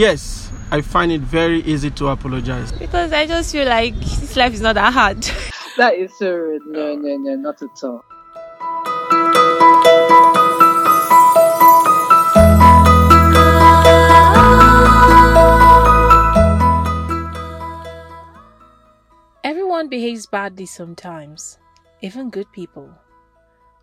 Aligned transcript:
yes, 0.00 0.50
I 0.70 0.80
find 0.80 1.12
it 1.12 1.20
very 1.20 1.60
easy 1.60 1.90
to 1.90 2.08
apologize. 2.08 2.72
Because 2.72 3.12
I 3.12 3.26
just 3.26 3.52
feel 3.52 3.68
like 3.68 3.94
this 3.94 4.34
life 4.34 4.54
is 4.54 4.62
not 4.62 4.74
that 4.76 4.94
hard. 4.94 5.22
that 5.76 5.94
is 5.94 6.16
so 6.16 6.32
rude. 6.32 6.62
No, 6.66 6.94
no, 6.96 7.16
no, 7.18 7.34
not 7.36 7.60
at 7.60 7.84
all. 7.84 8.02
Everyone 19.44 19.88
behaves 19.88 20.24
badly 20.26 20.64
sometimes, 20.64 21.58
even 22.00 22.30
good 22.30 22.50
people. 22.52 22.90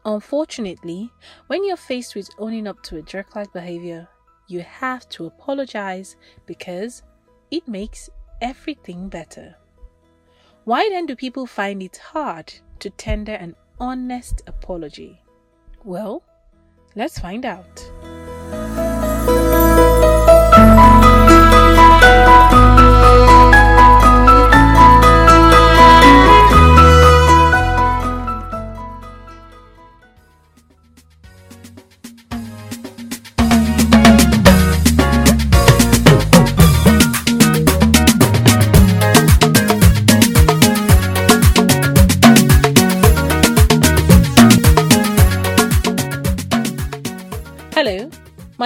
Unfortunately, 0.03 1.11
when 1.45 1.63
you're 1.63 1.77
faced 1.77 2.15
with 2.15 2.29
owning 2.39 2.65
up 2.65 2.81
to 2.83 2.97
a 2.97 3.03
jerk 3.03 3.35
like 3.35 3.53
behavior, 3.53 4.07
you 4.47 4.61
have 4.61 5.07
to 5.09 5.25
apologize 5.25 6.15
because 6.45 7.03
it 7.51 7.67
makes 7.67 8.09
everything 8.41 9.09
better. 9.09 9.55
Why 10.63 10.89
then 10.89 11.05
do 11.05 11.15
people 11.15 11.45
find 11.45 11.81
it 11.81 11.97
hard 11.97 12.53
to 12.79 12.89
tender 12.89 13.33
an 13.33 13.55
honest 13.79 14.41
apology? 14.47 15.21
Well, 15.83 16.23
let's 16.95 17.19
find 17.19 17.45
out. 17.45 17.91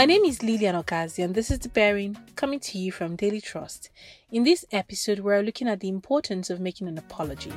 My 0.02 0.06
name 0.06 0.26
is 0.26 0.42
Lilian 0.42 0.76
Okazi 0.76 1.24
and 1.24 1.36
this 1.36 1.52
is 1.52 1.60
The 1.60 1.70
Bearing 1.70 2.18
coming 2.36 2.60
to 2.62 2.80
you 2.80 2.92
from 2.92 3.16
Daily 3.16 3.40
Trust. 3.40 3.92
In 4.32 4.44
this 4.44 4.66
episode, 4.72 5.20
we're 5.20 5.44
looking 5.44 5.68
at 5.68 5.80
the 5.80 5.90
importance 5.90 6.50
of 6.50 6.60
making 6.60 6.88
an 6.88 6.98
apology. 6.98 7.52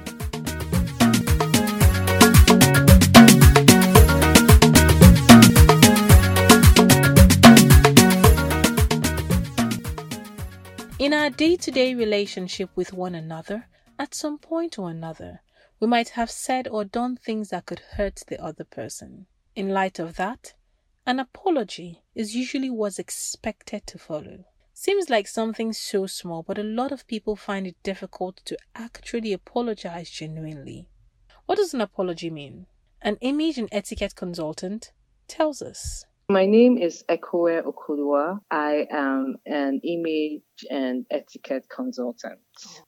In 10.99 11.15
our 11.15 11.31
day 11.31 11.57
to 11.57 11.71
day 11.71 11.95
relationship 11.95 12.69
with 12.77 12.93
one 12.93 13.15
another, 13.15 13.69
at 13.99 14.15
some 14.15 14.37
point 14.37 14.79
or 14.79 14.91
another, 14.91 15.41
we 15.81 15.87
might 15.87 16.11
have 16.11 16.31
said 16.31 16.69
or 16.69 16.85
done 16.85 17.17
things 17.17 17.49
that 17.49 17.65
could 17.65 17.81
hurt 17.97 18.23
the 18.29 18.39
other 18.39 18.65
person. 18.65 19.25
In 19.57 19.71
light 19.71 19.99
of 19.99 20.17
that, 20.17 20.53
an 21.07 21.21
apology 21.21 22.03
is 22.15 22.35
usually 22.35 22.71
what's 22.71 22.99
expected 22.99 23.87
to 23.87 23.99
follow. 23.99 24.45
Seems 24.73 25.11
like 25.11 25.29
something 25.29 25.73
so 25.73 26.07
small, 26.07 26.43
but 26.43 26.59
a 26.59 26.63
lot 26.63 26.93
of 26.93 27.07
people 27.07 27.37
find 27.37 27.67
it 27.67 27.77
difficult 27.83 28.41
to 28.47 28.57
actually 28.75 29.33
apologize 29.33 30.11
genuinely. 30.11 30.89
What 31.47 31.57
does 31.57 31.75
an 31.75 31.81
apology 31.81 32.31
mean? 32.31 32.67
An 33.03 33.17
image 33.21 33.59
and 33.59 33.69
etiquette 33.71 34.17
consultant 34.17 34.93
tells 35.29 35.61
us. 35.61 36.07
My 36.31 36.47
name 36.47 36.79
is 36.79 37.05
Ekoe 37.11 37.63
Okodua. 37.63 38.41
I 38.51 38.87
am 38.91 39.37
an 39.45 39.81
image 39.85 40.41
and 40.71 41.05
etiquette 41.11 41.67
consultant. 41.69 42.39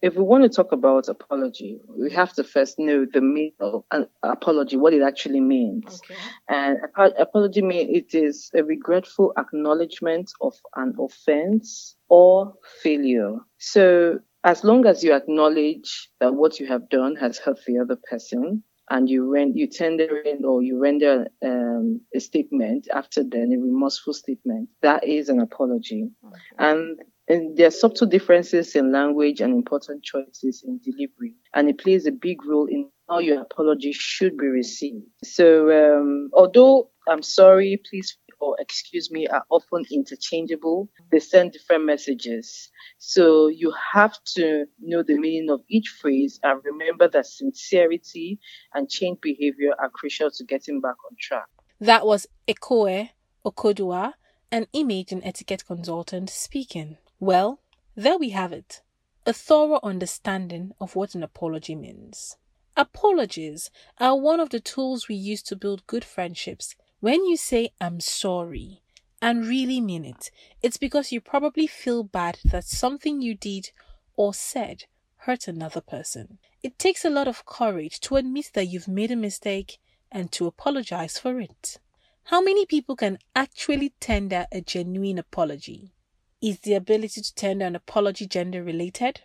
If 0.01 0.15
we 0.15 0.23
want 0.23 0.45
to 0.45 0.49
talk 0.49 0.73
about 0.73 1.09
apology, 1.09 1.79
we 1.87 2.11
have 2.13 2.33
to 2.35 2.45
first 2.45 2.79
know 2.79 3.05
the 3.05 3.21
meaning 3.21 3.53
of 3.61 3.85
an 3.91 4.07
apology, 4.23 4.79
what 4.79 4.95
it 4.95 5.03
actually 5.03 5.41
means. 5.41 6.01
Okay. 6.03 6.19
And 6.49 6.79
ap- 6.97 7.13
apology 7.19 7.61
means 7.61 7.91
it 7.95 8.15
is 8.15 8.51
a 8.55 8.65
regretful 8.65 9.35
acknowledgement 9.37 10.33
of 10.41 10.55
an 10.75 10.95
offense 10.99 11.95
or 12.09 12.55
failure. 12.83 13.35
So 13.59 14.19
as 14.45 14.65
long 14.65 14.87
as 14.87 15.05
you 15.05 15.13
acknowledge 15.13 16.09
that 16.21 16.35
what 16.35 16.59
you 16.59 16.69
have 16.69 16.89
done 16.89 17.17
has 17.17 17.37
hurt 17.37 17.59
the 17.67 17.81
other 17.81 17.99
person, 18.09 18.63
and 18.91 19.09
you 19.09 19.31
rend, 19.31 19.57
you 19.57 19.67
tender 19.67 20.19
in 20.19 20.45
or 20.45 20.63
you 20.63 20.79
render 20.79 21.27
um, 21.45 22.01
a 22.15 22.21
statement 22.21 22.89
after 22.93 23.23
then, 23.25 23.53
a 23.53 23.59
remorseful 23.61 24.15
statement, 24.15 24.69
that 24.83 25.05
is 25.05 25.29
an 25.29 25.41
apology. 25.41 26.09
Okay. 26.25 26.37
And, 26.59 26.99
and 27.29 27.57
there 27.57 27.67
are 27.67 27.73
subtle 27.73 28.07
differences 28.07 28.77
in 28.77 28.93
language 28.93 29.41
and 29.41 29.53
important 29.53 30.05
choices 30.05 30.65
in 30.67 30.79
delivery, 30.85 31.35
and 31.55 31.69
it 31.69 31.79
plays 31.79 32.07
a 32.07 32.13
big 32.13 32.45
role 32.45 32.67
in 32.67 32.89
how 33.09 33.19
your 33.19 33.43
apology 33.43 33.93
should 33.93 34.37
be 34.37 34.47
received. 34.47 35.05
So, 35.25 35.71
um, 35.71 36.31
although 36.33 36.91
I'm 37.09 37.23
sorry, 37.23 37.81
please, 37.89 38.17
or 38.41 38.57
excuse 38.59 39.11
me 39.11 39.27
are 39.27 39.45
often 39.51 39.85
interchangeable, 39.91 40.89
they 41.11 41.21
send 41.21 41.53
different 41.53 41.85
messages. 41.85 42.71
So 42.99 43.49
you 43.49 43.73
have 43.93 44.17
to 44.37 44.67
know 44.81 45.03
the 45.03 45.19
meaning 45.19 45.51
of 45.51 45.61
each 45.69 45.89
phrase 46.01 46.39
and 46.43 46.61
remember 46.65 47.09
that 47.09 47.27
sincerity 47.27 48.39
and 48.75 48.89
change 48.89 49.19
behavior 49.21 49.73
are 49.79 49.91
crucial 49.91 50.31
to 50.31 50.45
getting 50.45 50.81
back 50.81 50.97
on 51.11 51.17
track. 51.21 51.47
That 51.81 52.07
was 52.07 52.27
Ekoe 52.49 53.11
Okodua, 53.45 54.15
an 54.51 54.67
image 54.73 55.13
and 55.13 55.25
etiquette 55.25 55.67
consultant, 55.67 56.31
speaking. 56.31 56.97
Well, 57.21 57.61
there 57.95 58.19
we 58.19 58.31
have 58.31 58.53
it 58.53 58.83
a 59.27 59.33
thorough 59.33 59.81
understanding 59.83 60.71
of 60.81 60.95
what 60.95 61.17
an 61.17 61.23
apology 61.25 61.75
means. 61.75 62.37
Apologies 62.77 63.71
are 63.99 64.17
one 64.17 64.39
of 64.39 64.51
the 64.51 64.61
tools 64.61 65.09
we 65.09 65.17
use 65.17 65.43
to 65.43 65.57
build 65.57 65.87
good 65.89 66.05
friendships. 66.05 66.77
When 67.01 67.27
you 67.27 67.37
say, 67.37 67.71
I'm 67.79 68.01
sorry, 68.01 68.83
and 69.21 69.47
really 69.47 69.81
mean 69.81 70.05
it, 70.05 70.31
it's 70.63 70.79
because 70.79 71.13
you 71.13 71.21
probably 71.21 71.67
feel 71.67 72.03
bad 72.03 72.39
that 72.45 72.65
something 72.65 73.21
you 73.21 73.35
did 73.35 73.71
or 74.17 74.33
said 74.33 74.85
hurt 75.19 75.47
another 75.47 75.83
person. 75.83 76.39
It 76.63 76.79
takes 76.79 77.05
a 77.05 77.11
lot 77.11 77.29
of 77.29 77.45
courage 77.45 78.01
to 78.01 78.17
admit 78.17 78.51
that 78.55 78.67
you've 78.67 78.89
made 78.89 79.11
a 79.11 79.17
mistake 79.17 79.79
and 80.11 80.33
to 80.33 80.47
apologize 80.47 81.19
for 81.19 81.39
it. 81.39 81.79
How 82.25 82.41
many 82.41 82.65
people 82.65 82.97
can 82.97 83.19
actually 83.35 83.93
tender 84.01 84.47
a 84.51 84.63
genuine 84.63 85.19
apology? 85.19 85.93
Is 86.41 86.61
the 86.61 86.75
ability 86.75 87.21
to 87.21 87.35
tender 87.35 87.67
an 87.67 87.77
apology 87.77 88.27
gender 88.27 88.63
related? 88.63 89.21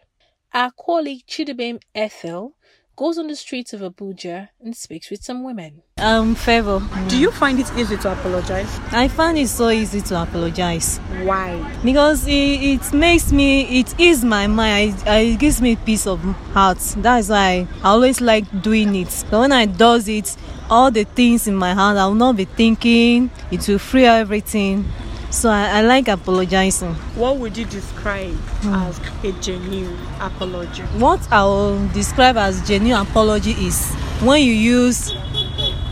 Our 0.53 0.71
colleague 0.71 1.25
Chidibem 1.25 1.81
Ethel 1.95 2.57
goes 3.01 3.17
on 3.17 3.25
the 3.25 3.35
streets 3.35 3.73
of 3.73 3.81
Abuja 3.81 4.49
and 4.63 4.77
speaks 4.77 5.09
with 5.09 5.23
some 5.23 5.43
women. 5.43 5.81
Um, 5.97 6.35
favor. 6.35 6.79
Do 7.07 7.17
you 7.17 7.31
find 7.31 7.59
it 7.59 7.65
easy 7.75 7.97
to 7.97 8.11
apologize? 8.11 8.69
I 8.91 9.07
find 9.07 9.39
it 9.39 9.47
so 9.47 9.69
easy 9.71 10.01
to 10.01 10.21
apologize 10.21 10.99
Why? 11.23 11.49
because 11.83 12.27
it, 12.27 12.31
it 12.73 12.93
makes 12.93 13.31
me, 13.31 13.79
it 13.79 13.99
eases 13.99 14.23
my 14.23 14.45
mind. 14.45 15.03
I, 15.07 15.15
I, 15.15 15.19
it 15.33 15.39
gives 15.39 15.63
me 15.63 15.77
peace 15.77 16.05
of 16.05 16.19
heart. 16.53 16.77
That's 16.97 17.29
why 17.29 17.67
I 17.83 17.87
always 17.89 18.21
like 18.21 18.45
doing 18.61 18.93
it. 18.93 19.25
But 19.31 19.39
when 19.39 19.51
I 19.51 19.65
does 19.65 20.07
it, 20.07 20.37
all 20.69 20.91
the 20.91 21.05
things 21.05 21.47
in 21.47 21.55
my 21.55 21.73
heart, 21.73 21.97
I 21.97 22.05
will 22.05 22.13
not 22.13 22.37
be 22.37 22.45
thinking. 22.45 23.31
It 23.49 23.67
will 23.67 23.79
free 23.79 24.05
everything. 24.05 24.85
So 25.31 25.49
I, 25.49 25.79
I 25.79 25.81
like 25.81 26.09
apologizing. 26.09 26.93
What 27.15 27.37
would 27.37 27.57
you 27.57 27.65
describe 27.65 28.37
as 28.65 28.99
a 29.23 29.31
genuine 29.41 29.97
apology? 30.19 30.83
What 30.99 31.19
I 31.31 31.43
will 31.45 31.87
describe 31.89 32.35
as 32.35 32.65
genuine 32.67 33.01
apology 33.07 33.51
is 33.51 33.89
when 34.21 34.43
you 34.43 34.53
use 34.53 35.13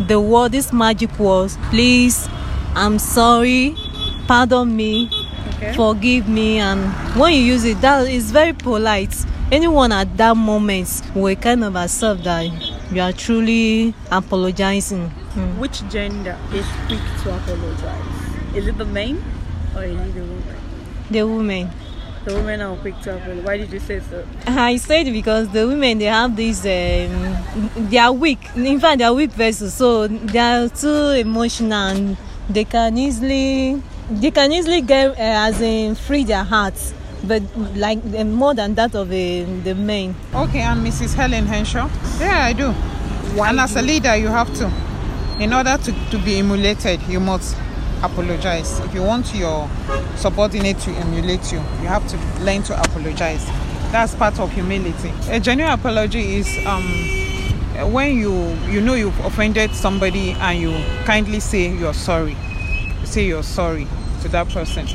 the 0.08 0.20
word, 0.20 0.52
this 0.52 0.74
magic 0.74 1.18
words, 1.18 1.58
please, 1.70 2.28
I'm 2.76 3.00
sorry, 3.00 3.76
pardon 4.28 4.76
me, 4.76 5.10
Okay. 5.56 5.74
forgive 5.74 6.30
me, 6.30 6.60
and 6.60 6.90
when 7.20 7.34
you 7.34 7.40
use 7.42 7.66
it, 7.66 7.82
that 7.82 8.08
is 8.08 8.32
very 8.32 8.54
polite. 8.54 9.14
Anyone 9.52 9.92
at 9.92 10.16
that 10.18 10.38
moment 10.38 11.02
will 11.16 11.36
kind 11.36 11.64
of 11.64 11.76
accept 11.76 12.24
that 12.24 12.44
you 12.92 13.02
are 13.02 13.12
truly 13.12 13.94
apologizing. 14.12 15.10
Hmm. 15.10 15.60
Which 15.60 15.88
gender 15.90 16.38
is 16.54 16.66
quick 16.88 17.02
to 17.24 17.36
apologize? 17.36 18.19
Is 18.60 18.68
it 18.68 18.78
the 18.78 18.84
man 18.84 19.24
or 19.74 19.86
is 19.86 19.96
it 19.98 20.14
the 20.16 20.22
woman? 20.22 20.56
The 21.10 21.24
women. 21.24 21.70
The 22.26 22.34
women 22.36 22.62
are 22.62 22.76
quick 22.76 23.00
to 23.04 23.16
apologize. 23.16 23.46
Why 23.46 23.56
did 23.56 23.72
you 23.72 23.80
say 23.80 24.02
so? 24.02 24.28
I 24.48 24.76
said 24.76 25.06
because 25.06 25.48
the 25.48 25.66
women 25.66 25.98
they 25.98 26.12
have 26.12 26.36
this 26.36 26.60
um, 26.66 27.88
they 27.90 27.98
are 27.98 28.12
weak. 28.12 28.40
In 28.58 28.78
fact, 28.82 28.98
they 28.98 29.06
are 29.06 29.14
weak 29.14 29.32
vessels, 29.32 29.76
so 29.76 30.08
they 30.10 30.40
are 30.40 30.68
too 30.68 31.12
emotional 31.12 31.72
and 31.72 32.18
they 32.50 32.66
can 32.66 32.98
easily 32.98 33.82
they 34.12 34.30
can 34.32 34.52
easily 34.52 34.82
get 34.82 35.12
uh, 35.12 35.48
as 35.48 35.62
in 35.62 35.96
free 35.96 36.26
their 36.26 36.44
hearts, 36.44 36.94
but 37.24 37.42
like 37.78 38.00
uh, 38.14 38.26
more 38.26 38.54
than 38.54 38.76
that 38.76 38.94
of 38.94 39.08
uh, 39.08 39.14
the 39.14 39.74
men. 39.74 40.16
Okay, 40.36 40.64
I'm 40.64 40.84
Mrs. 40.84 41.14
Helen 41.14 41.46
Henshaw. 41.46 41.90
Yeah, 42.20 42.44
I 42.44 42.52
do. 42.52 42.76
and 43.42 43.58
as 43.62 43.78
a 43.78 43.82
leader, 43.82 44.18
you 44.18 44.28
have 44.28 44.54
to. 44.56 44.70
In 45.40 45.54
order 45.54 45.78
to, 45.78 46.10
to 46.12 46.18
be 46.26 46.40
emulated, 46.40 47.02
you 47.04 47.22
must 47.22 47.56
apologize. 48.04 48.80
If 48.80 48.94
you 48.94 49.04
want 49.04 49.34
your 49.34 49.70
subordinate 50.16 50.80
to 50.80 50.92
emulate 50.92 51.52
you, 51.52 51.60
you 51.60 51.88
have 51.88 52.08
to 52.10 52.18
learn 52.44 52.64
to 52.64 52.80
apologize. 52.80 53.46
That's 53.92 54.16
part 54.16 54.40
of 54.40 54.52
humility. 54.52 55.12
A 55.30 55.40
genuine 55.40 55.74
apology 55.74 56.36
is 56.36 56.48
um, 56.66 56.84
when 57.92 58.18
you 58.18 58.34
you 58.70 58.82
know 58.82 58.94
you've 58.94 59.20
offended 59.22 59.74
somebody 59.74 60.32
and 60.32 60.60
you 60.60 60.72
kindly 61.06 61.40
say 61.40 61.74
you're 61.76 61.94
sorry. 61.94 62.36
Say 63.04 63.26
you're 63.26 63.44
sorry 63.44 63.88
to 64.22 64.28
that 64.30 64.50
person, 64.50 64.86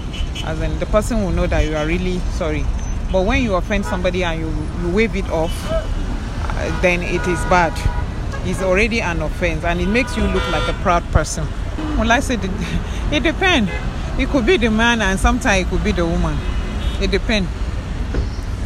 as 0.44 0.60
in 0.60 0.78
the 0.78 0.86
person 0.86 1.22
will 1.22 1.32
know 1.32 1.46
that 1.46 1.66
you 1.66 1.76
are 1.76 1.86
really 1.86 2.18
sorry. 2.36 2.64
But 3.10 3.26
when 3.26 3.42
you 3.42 3.54
offend 3.54 3.84
somebody 3.86 4.24
and 4.24 4.40
you, 4.40 4.48
you 4.82 4.94
wave 4.94 5.16
it 5.16 5.28
off, 5.30 5.52
uh, 5.70 6.80
then 6.82 7.02
it 7.02 7.26
is 7.26 7.38
bad. 7.46 7.72
It's 8.46 8.60
already 8.60 9.00
an 9.00 9.22
offense 9.22 9.64
and 9.64 9.80
it 9.80 9.86
makes 9.86 10.16
you 10.16 10.24
look 10.24 10.46
like 10.50 10.68
a 10.68 10.74
proud 10.82 11.02
person. 11.12 11.46
Well, 11.98 12.10
I 12.10 12.20
said, 12.20 12.44
it, 12.44 12.50
it 13.12 13.22
depends. 13.22 13.70
It 14.18 14.28
could 14.28 14.46
be 14.46 14.56
the 14.56 14.70
man 14.70 15.00
and 15.00 15.18
sometimes 15.18 15.66
it 15.66 15.70
could 15.70 15.84
be 15.84 15.92
the 15.92 16.04
woman. 16.06 16.36
It 17.00 17.10
depends 17.10 17.48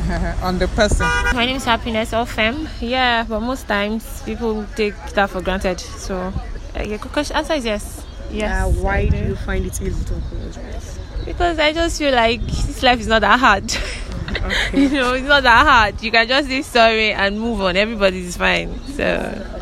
on 0.42 0.58
the 0.58 0.68
person. 0.68 1.06
My 1.34 1.44
name 1.44 1.56
is 1.56 1.64
Happiness 1.64 2.14
or 2.14 2.24
Fem. 2.24 2.68
Yeah, 2.80 3.24
but 3.28 3.40
most 3.40 3.68
times 3.68 4.22
people 4.22 4.64
take 4.76 4.94
that 5.14 5.30
for 5.30 5.42
granted. 5.42 5.80
So, 5.80 6.32
uh, 6.76 6.82
your 6.82 6.98
question 6.98 7.36
answer 7.36 7.54
is 7.54 7.64
yes. 7.64 8.04
Yes. 8.30 8.66
Uh, 8.66 8.70
why 8.80 9.08
do 9.08 9.16
you 9.16 9.36
find 9.36 9.66
it 9.66 9.80
easy 9.80 10.04
to 10.06 10.16
apologize? 10.16 10.98
Because 11.24 11.58
I 11.58 11.72
just 11.72 11.98
feel 11.98 12.14
like 12.14 12.40
this 12.40 12.82
life 12.82 13.00
is 13.00 13.06
not 13.06 13.20
that 13.20 13.38
hard. 13.38 13.72
Okay. 14.28 14.82
you 14.82 14.90
know, 14.90 15.14
it's 15.14 15.26
not 15.26 15.42
that 15.42 15.66
hard. 15.66 16.02
You 16.02 16.10
can 16.10 16.28
just 16.28 16.48
say 16.48 16.60
sorry 16.60 17.12
and 17.12 17.40
move 17.40 17.62
on. 17.62 17.76
Everybody's 17.76 18.36
fine. 18.36 18.78
So, 18.88 19.04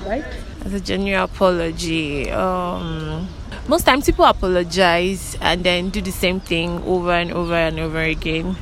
right. 0.06 0.24
as 0.64 0.74
a 0.74 0.80
genuine 0.80 1.22
apology, 1.22 2.28
um, 2.30 3.28
most 3.68 3.84
times 3.84 4.06
people 4.06 4.24
apologize 4.24 5.36
and 5.40 5.64
then 5.64 5.90
do 5.90 6.00
the 6.00 6.12
same 6.12 6.40
thing 6.40 6.82
over 6.84 7.12
and 7.12 7.32
over 7.32 7.54
and 7.54 7.78
over 7.78 8.00
again. 8.00 8.56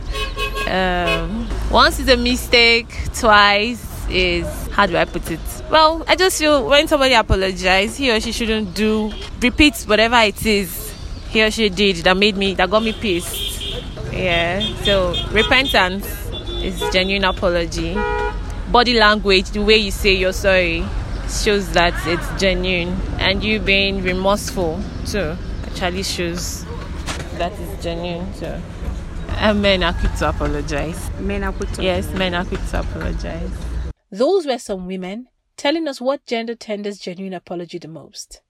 Um, 0.68 1.48
once 1.70 1.98
is 2.00 2.08
a 2.08 2.16
mistake, 2.16 2.88
twice 3.14 4.08
is 4.08 4.46
how 4.68 4.86
do 4.86 4.96
I 4.96 5.04
put 5.04 5.30
it? 5.30 5.40
Well, 5.70 6.04
I 6.08 6.16
just 6.16 6.38
feel 6.38 6.68
when 6.68 6.88
somebody 6.88 7.14
apologizes, 7.14 7.96
he 7.96 8.10
or 8.10 8.20
she 8.20 8.32
shouldn't 8.32 8.74
do 8.74 9.12
repeat 9.40 9.76
whatever 9.86 10.16
it 10.16 10.44
is 10.46 10.84
he 11.34 11.42
or 11.42 11.50
she 11.50 11.68
did 11.68 11.96
that 11.96 12.16
made 12.16 12.36
me 12.36 12.54
that 12.54 12.70
got 12.70 12.82
me 12.82 12.92
pissed. 12.92 13.74
Yeah. 14.12 14.60
So 14.84 15.14
repentance 15.32 16.06
is 16.62 16.80
genuine 16.92 17.24
apology. 17.24 17.94
Body 18.70 18.94
language, 18.98 19.50
the 19.50 19.60
way 19.60 19.76
you 19.76 19.90
say 19.90 20.14
you're 20.14 20.32
sorry, 20.32 20.84
shows 21.30 21.70
that 21.72 21.94
it's 22.06 22.40
genuine, 22.40 23.00
and 23.18 23.42
you 23.42 23.60
being 23.60 24.02
remorseful 24.02 24.80
too 25.06 25.36
actually 25.66 26.02
shows 26.04 26.64
that 27.38 27.52
is 27.52 27.82
genuine 27.82 28.32
too. 28.34 28.54
And 29.36 29.60
men 29.60 29.82
are 29.82 29.92
quick 29.92 30.14
to 30.16 30.28
apologize. 30.28 31.10
Men 31.18 31.42
are 31.42 31.52
quick 31.52 31.72
to 31.72 31.82
Yes, 31.82 32.08
men 32.14 32.34
are 32.34 32.44
quick 32.44 32.64
to 32.70 32.80
apologize. 32.80 33.50
Those 34.10 34.46
were 34.46 34.58
some 34.58 34.86
women 34.86 35.26
telling 35.56 35.88
us 35.88 36.00
what 36.00 36.24
gender 36.26 36.54
tenders 36.54 36.98
genuine 36.98 37.34
apology 37.34 37.78
the 37.78 37.88
most. 37.88 38.40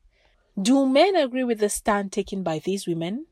Do 0.61 0.87
men 0.87 1.17
agree 1.17 1.45
with 1.45 1.61
the 1.61 1.71
stand 1.71 2.13
taken 2.13 2.43
by 2.43 2.59
these 2.59 2.87
women? 2.87 3.27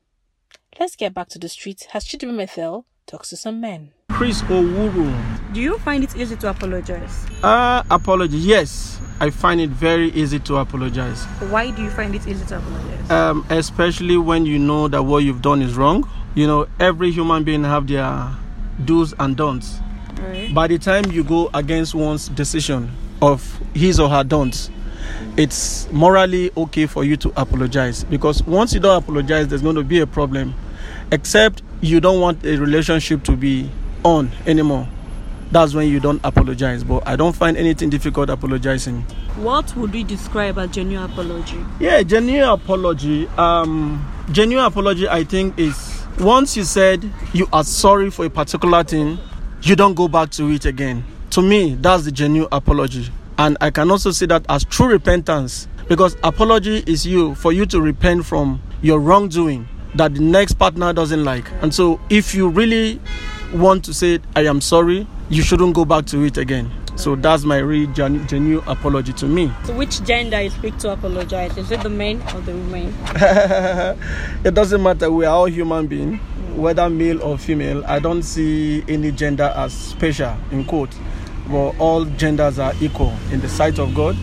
Let's 0.80 0.96
get 0.96 1.12
back 1.12 1.28
to 1.28 1.38
the 1.38 1.48
streets 1.48 1.86
as 1.92 2.04
Chidima 2.04 2.34
Methel 2.34 2.86
talks 3.06 3.28
to 3.28 3.36
some 3.36 3.60
men. 3.60 3.92
Chris 4.12 4.43
Owuru. 4.43 5.12
Do 5.55 5.61
you 5.61 5.79
find 5.79 6.05
it 6.05 6.14
easy 6.17 6.37
to 6.37 6.50
apologize? 6.50 7.26
Uh, 7.43 7.82
apology. 7.91 8.37
Yes, 8.37 9.00
I 9.20 9.31
find 9.31 9.61
it 9.61 9.70
very 9.70 10.11
easy 10.11 10.38
to 10.41 10.56
apologize. 10.56 11.25
Why 11.50 11.70
do 11.70 11.82
you 11.82 11.91
find 11.91 12.14
it 12.14 12.26
easy 12.26 12.44
to 12.47 12.59
apologize? 12.59 13.11
Um, 13.11 13.47
especially 13.50 14.17
when 14.19 14.44
you 14.47 14.59
know 14.59 14.87
that 14.88 15.03
what 15.03 15.25
you've 15.25 15.43
done 15.43 15.62
is 15.62 15.76
wrong. 15.76 16.09
You 16.35 16.47
know, 16.47 16.69
every 16.79 17.11
human 17.11 17.43
being 17.43 17.64
have 17.64 17.87
their 17.87 18.31
do's 18.85 19.14
and 19.19 19.37
don'ts. 19.37 19.79
Right. 20.20 20.55
By 20.55 20.67
the 20.69 20.79
time 20.79 21.11
you 21.11 21.25
go 21.25 21.50
against 21.55 21.94
one's 21.94 22.29
decision 22.29 22.91
of 23.20 23.61
his 23.75 23.99
or 23.99 24.09
her 24.11 24.25
don'ts, 24.25 24.70
it's 25.37 25.91
morally 25.91 26.50
okay 26.56 26.87
for 26.87 27.03
you 27.03 27.17
to 27.17 27.32
apologize 27.41 28.05
because 28.05 28.43
once 28.44 28.75
you 28.75 28.81
don't 28.81 29.03
apologize, 29.03 29.49
there's 29.49 29.62
going 29.62 29.76
to 29.76 29.82
be 29.85 30.00
a 30.00 30.06
problem. 30.06 30.55
Except 31.11 31.62
you 31.81 32.00
don't 32.00 32.20
want 32.20 32.44
a 32.44 32.56
relationship 32.56 33.25
to 33.25 33.37
be 33.37 33.70
on 34.04 34.31
anymore. 34.46 34.88
That's 35.50 35.75
when 35.75 35.88
you 35.88 36.00
don't 36.00 36.20
apologize. 36.25 36.82
But 36.82 37.06
I 37.06 37.14
don't 37.16 37.34
find 37.34 37.56
anything 37.56 37.90
difficult 37.90 38.31
apologizing. 38.31 39.02
What 39.37 39.76
would 39.76 39.93
we 39.93 40.02
describe 40.02 40.58
as 40.58 40.70
genuine 40.70 41.10
apology? 41.10 41.62
Yeah, 41.78 42.02
genuine 42.02 42.49
apology. 42.49 43.28
Um, 43.37 44.04
genuine 44.32 44.64
apology, 44.64 45.08
I 45.08 45.25
think, 45.25 45.58
is 45.58 46.04
once 46.19 46.56
you 46.56 46.64
said 46.64 47.08
you 47.32 47.49
are 47.52 47.64
sorry 47.64 48.10
for 48.10 48.25
a 48.25 48.31
particular 48.31 48.82
thing, 48.82 49.19
you 49.62 49.76
don't 49.76 49.94
go 49.94 50.08
back 50.08 50.31
to 50.31 50.50
it 50.50 50.64
again. 50.64 51.04
To 51.31 51.43
me, 51.43 51.75
that's 51.75 52.04
the 52.04 52.12
genuine 52.12 52.49
apology. 52.52 53.08
And 53.38 53.56
I 53.60 53.70
can 53.70 53.90
also 53.90 54.10
see 54.10 54.26
that 54.26 54.44
as 54.49 54.64
true 54.64 54.87
repentance 54.87 55.69
because 55.88 56.16
apology 56.22 56.82
is 56.87 57.06
you 57.06 57.34
for 57.34 57.52
you 57.52 57.66
to 57.66 57.81
repent 57.81 58.25
from 58.25 58.62
your 58.82 59.00
wrongdoing 59.00 59.69
that 59.94 60.14
the 60.14 60.20
next 60.20 60.54
partner 60.54 60.93
doesn't 60.93 61.25
like. 61.25 61.50
And 61.60 61.75
so 61.75 62.00
if 62.08 62.34
you 62.34 62.49
really 62.49 63.00
want 63.52 63.84
to 63.84 63.94
say 63.94 64.19
I 64.34 64.46
am 64.46 64.60
sorry, 64.60 65.06
you 65.28 65.43
shouldn't 65.43 65.75
go 65.75 65.84
back 65.84 66.06
to 66.06 66.25
it 66.25 66.37
again. 66.37 66.70
So 66.96 67.16
that's 67.16 67.44
my 67.44 67.58
real 67.58 67.90
genu- 67.93 68.25
genuine 68.26 68.66
apology 68.69 69.12
to 69.14 69.26
me. 69.26 69.50
So 69.64 69.75
which 69.75 70.04
gender 70.04 70.37
is 70.38 70.54
quick 70.54 70.76
to 70.78 70.93
apologize? 70.93 71.56
Is 71.56 71.70
it 71.70 71.82
the 71.82 71.88
men 71.88 72.20
or 72.34 72.40
the 72.43 72.52
women? 72.52 72.94
it 74.44 74.54
doesn't 74.54 74.82
matter. 74.82 75.10
We 75.10 75.25
are 75.25 75.34
all 75.34 75.46
human 75.46 75.87
beings, 75.87 76.20
whether 76.54 76.88
male 76.90 77.22
or 77.22 77.38
female. 77.38 77.82
I 77.87 77.99
don't 77.99 78.22
see 78.22 78.84
any 78.88 79.10
gender 79.10 79.52
as 79.56 79.72
special 79.72 80.37
in 80.50 80.64
quote. 80.64 80.94
But 81.49 81.70
all 81.78 82.04
genders 82.04 82.58
are 82.58 82.75
equal 82.81 83.14
in 83.31 83.40
the 83.40 83.49
sight 83.49 83.78
of 83.78 83.94
God 83.94 84.16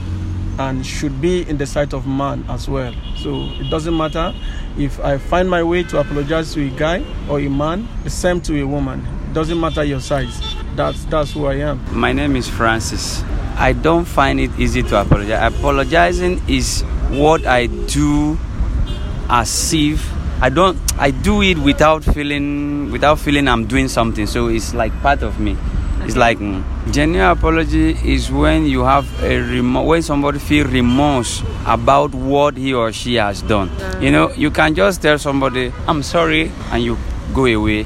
and 0.60 0.86
should 0.86 1.20
be 1.22 1.48
in 1.50 1.58
the 1.58 1.66
sight 1.66 1.94
of 1.94 2.06
man 2.06 2.46
as 2.50 2.68
well. 2.70 2.94
So 3.18 3.46
it 3.60 3.70
doesn't 3.70 3.96
matter 3.96 4.36
if 4.78 5.00
I 5.00 5.18
find 5.18 5.50
my 5.50 5.64
way 5.64 5.84
to 5.84 6.00
apologize 6.00 6.54
to 6.54 6.68
a 6.68 6.70
guy 6.70 7.04
or 7.30 7.40
a 7.40 7.50
man, 7.50 7.88
the 8.04 8.10
same 8.10 8.42
to 8.42 8.62
a 8.62 8.68
woman. 8.68 9.06
It 9.30 9.34
doesn't 9.34 9.60
matter 9.60 9.84
your 9.84 10.02
size. 10.02 10.56
That's 10.76 11.06
that's 11.06 11.32
who 11.32 11.48
I 11.48 11.56
am. 11.56 11.84
My 11.98 12.12
name 12.12 12.36
is 12.36 12.48
Francis. 12.48 13.24
I 13.56 13.74
don't 13.74 14.06
find 14.06 14.40
it 14.40 14.52
easy 14.60 14.84
to 14.84 15.02
apologize. 15.02 15.54
Apologizing 15.54 16.42
is 16.48 16.82
what 17.10 17.46
I 17.46 17.68
do 17.68 18.38
as 19.30 19.74
if 19.74 20.12
I 20.42 20.50
don't 20.50 20.78
I 20.98 21.12
do 21.12 21.42
it 21.42 21.58
without 21.58 22.04
feeling 22.04 22.92
without 22.92 23.20
feeling 23.20 23.48
I'm 23.48 23.66
doing 23.66 23.88
something. 23.88 24.28
So 24.28 24.48
it's 24.48 24.74
like 24.74 24.92
part 25.02 25.24
of 25.24 25.40
me. 25.40 25.56
It's 26.02 26.16
like 26.18 26.40
mm, 26.40 26.64
genuine 26.92 27.30
apology 27.30 27.92
is 28.04 28.32
when 28.32 28.66
you 28.66 28.84
have 28.84 29.06
a 29.24 29.40
remo- 29.40 29.84
when 29.84 30.02
somebody 30.02 30.40
feel 30.40 30.66
remorse 30.66 31.44
about 31.66 32.14
what 32.14 32.58
he 32.58 32.74
or 32.74 32.92
she 32.92 33.16
has 33.16 33.42
done. 33.44 33.70
You 34.02 34.12
know, 34.12 34.32
you 34.34 34.50
can 34.52 34.76
just 34.76 35.02
tell 35.02 35.18
somebody 35.20 35.72
I'm 35.88 36.04
sorry 36.04 36.52
and 36.72 36.84
you 36.84 36.98
go 37.34 37.46
away. 37.46 37.86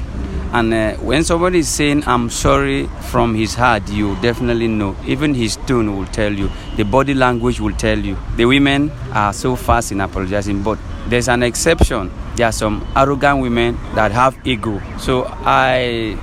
And 0.52 0.72
uh, 0.72 0.94
when 0.98 1.24
somebody 1.24 1.58
is 1.58 1.68
saying 1.68 2.04
I'm 2.06 2.30
sorry 2.30 2.86
from 3.10 3.34
his 3.34 3.54
heart, 3.54 3.88
you 3.90 4.14
definitely 4.22 4.68
know. 4.68 4.94
Even 5.04 5.34
his 5.34 5.56
tone 5.56 5.96
will 5.96 6.06
tell 6.06 6.32
you. 6.32 6.48
The 6.76 6.84
body 6.84 7.12
language 7.12 7.58
will 7.58 7.72
tell 7.74 7.98
you. 7.98 8.16
The 8.36 8.44
women 8.44 8.92
are 9.12 9.32
so 9.32 9.56
fast 9.56 9.90
in 9.90 10.00
apologizing, 10.00 10.62
but 10.62 10.78
there's 11.08 11.28
an 11.28 11.42
exception. 11.42 12.10
There 12.36 12.46
are 12.46 12.52
some 12.52 12.86
arrogant 12.94 13.42
women 13.42 13.76
that 13.96 14.12
have 14.12 14.38
ego. 14.46 14.80
So 14.98 15.24
I 15.28 16.16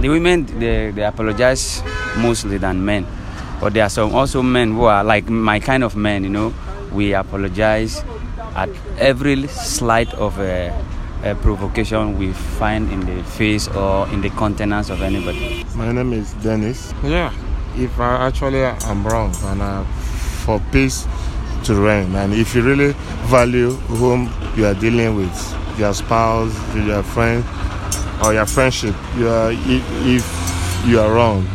the 0.00 0.08
women 0.08 0.46
they, 0.58 0.90
they 0.90 1.04
apologize 1.04 1.82
mostly 2.18 2.58
than 2.58 2.84
men 2.84 3.06
but 3.60 3.72
there 3.72 3.84
are 3.84 3.90
some 3.90 4.14
also 4.14 4.42
men 4.42 4.72
who 4.72 4.84
are 4.84 5.02
like 5.04 5.28
my 5.28 5.58
kind 5.60 5.82
of 5.84 5.96
men 5.96 6.22
you 6.24 6.30
know 6.30 6.52
we 6.92 7.14
apologize 7.14 8.04
at 8.54 8.68
every 8.98 9.46
slight 9.48 10.12
of 10.14 10.38
a, 10.38 10.68
a 11.24 11.34
provocation 11.36 12.18
we 12.18 12.32
find 12.32 12.90
in 12.90 13.00
the 13.04 13.22
face 13.24 13.68
or 13.68 14.08
in 14.08 14.20
the 14.22 14.30
countenance 14.30 14.88
of 14.90 15.02
anybody 15.02 15.64
My 15.74 15.92
name 15.92 16.12
is 16.14 16.32
Dennis. 16.42 16.94
Yeah. 17.04 17.32
If 17.76 18.00
I 18.00 18.26
actually 18.26 18.62
am 18.64 19.06
wrong 19.06 19.34
and 19.44 19.60
uh, 19.60 19.84
for 20.44 20.58
peace 20.72 21.06
to 21.64 21.74
reign, 21.74 22.14
and 22.14 22.32
if 22.32 22.54
you 22.54 22.62
really 22.62 22.92
value 23.28 23.72
whom 24.00 24.32
you 24.56 24.64
are 24.64 24.72
dealing 24.72 25.14
with, 25.16 25.78
your 25.78 25.92
spouse, 25.92 26.54
your 26.74 27.02
friend, 27.02 27.44
or 28.24 28.32
your 28.34 28.46
friendship, 28.46 28.94
you 29.16 29.28
are, 29.28 29.50
if, 29.52 29.84
if 30.06 30.86
you 30.86 31.00
are 31.00 31.12
wrong, 31.12 31.46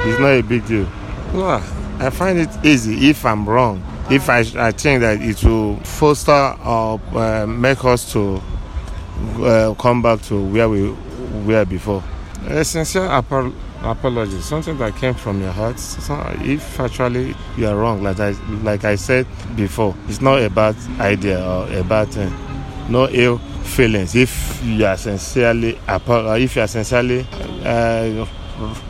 it's 0.00 0.18
not 0.20 0.28
a 0.28 0.42
big 0.42 0.66
deal. 0.66 0.86
I 1.98 2.10
find 2.10 2.38
it 2.38 2.48
easy 2.64 3.08
if 3.10 3.24
I'm 3.24 3.48
wrong. 3.48 3.82
If 4.10 4.28
I, 4.28 4.40
I 4.56 4.70
think 4.72 5.00
that 5.00 5.20
it 5.20 5.42
will 5.42 5.76
foster 5.78 6.32
or 6.64 7.00
uh, 7.14 7.46
make 7.46 7.84
us 7.84 8.12
to 8.12 8.40
uh, 9.38 9.74
come 9.74 10.02
back 10.02 10.22
to 10.22 10.44
where 10.44 10.68
we 10.68 10.94
were 11.44 11.64
before. 11.64 12.02
A 12.48 12.64
sincere 12.64 13.06
apo- 13.06 13.52
apology, 13.82 14.40
something 14.40 14.78
that 14.78 14.94
came 14.96 15.14
from 15.14 15.40
your 15.40 15.50
heart. 15.50 15.76
If 16.42 16.78
actually 16.78 17.34
you 17.56 17.66
are 17.66 17.76
wrong, 17.76 18.02
like 18.02 18.20
I 18.20 18.30
like 18.62 18.84
I 18.84 18.94
said 18.94 19.26
before, 19.56 19.94
it's 20.08 20.20
not 20.20 20.40
a 20.40 20.50
bad 20.50 20.76
idea 21.00 21.44
or 21.44 21.66
a 21.72 21.82
bad 21.82 22.08
thing. 22.08 22.32
no 22.88 23.08
ill 23.10 23.40
feelings 23.66 24.14
if 24.14 24.62
you 24.64 24.84
are 24.86 24.96
sincerely 24.96 25.78
apo- 25.88 26.30
uh, 26.30 26.34
if 26.36 26.56
you 26.56 26.62
are 26.62 26.66
sincerely 26.68 27.26
uh, 27.64 28.26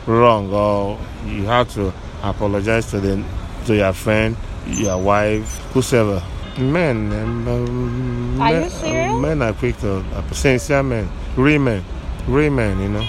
wrong 0.05 0.51
or 0.53 0.97
you 1.25 1.43
have 1.45 1.71
to 1.73 1.93
apologize 2.23 2.89
to 2.91 2.99
the 2.99 3.23
to 3.65 3.75
your 3.75 3.91
friend, 3.93 4.35
your 4.67 4.97
wife, 4.97 5.57
whosoever. 5.73 6.23
Men, 6.57 7.11
um, 7.11 7.47
um, 7.47 8.41
Are 8.41 8.53
you 8.53 8.59
men, 8.61 8.69
serious? 8.69 9.13
men 9.21 9.41
are 9.41 9.53
quick 9.53 9.77
to 9.79 9.97
uh, 9.97 10.31
sincere 10.31 10.81
men, 10.83 11.09
real 11.35 11.59
men, 11.59 11.83
real 12.27 12.51
men, 12.51 12.79
you 12.79 12.89
know. 12.89 13.05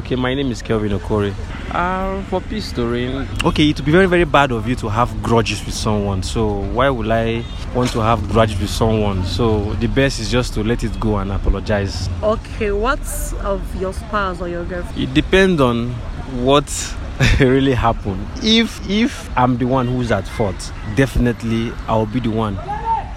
Okay, 0.00 0.16
my 0.16 0.34
name 0.34 0.50
is 0.50 0.60
Kelvin 0.60 0.90
Okore. 0.92 1.32
Uh, 1.76 2.22
for 2.30 2.40
peace 2.40 2.72
to 2.72 2.86
reign, 2.86 3.28
okay, 3.44 3.68
it 3.68 3.76
would 3.76 3.84
be 3.84 3.92
very, 3.92 4.06
very 4.06 4.24
bad 4.24 4.50
of 4.50 4.66
you 4.66 4.74
to 4.74 4.88
have 4.88 5.22
grudges 5.22 5.62
with 5.66 5.74
someone. 5.74 6.22
So, 6.22 6.62
why 6.72 6.88
would 6.88 7.10
I 7.10 7.44
want 7.74 7.90
to 7.90 8.00
have 8.00 8.26
grudges 8.30 8.58
with 8.58 8.70
someone? 8.70 9.26
So, 9.26 9.74
the 9.74 9.86
best 9.86 10.18
is 10.18 10.30
just 10.30 10.54
to 10.54 10.64
let 10.64 10.82
it 10.84 10.98
go 10.98 11.18
and 11.18 11.30
apologize. 11.30 12.08
Okay, 12.22 12.70
what's 12.70 13.34
of 13.34 13.60
your 13.76 13.92
spouse 13.92 14.40
or 14.40 14.48
your 14.48 14.64
girlfriend? 14.64 14.98
It 14.98 15.12
depends 15.12 15.60
on 15.60 15.90
what 16.42 16.64
really 17.40 17.74
happened. 17.74 18.26
If 18.42 18.88
if 18.88 19.28
I'm 19.36 19.58
the 19.58 19.66
one 19.66 19.86
who's 19.86 20.10
at 20.10 20.26
fault, 20.26 20.72
definitely 20.94 21.72
I'll 21.88 22.06
be 22.06 22.20
the 22.20 22.30
one 22.30 22.56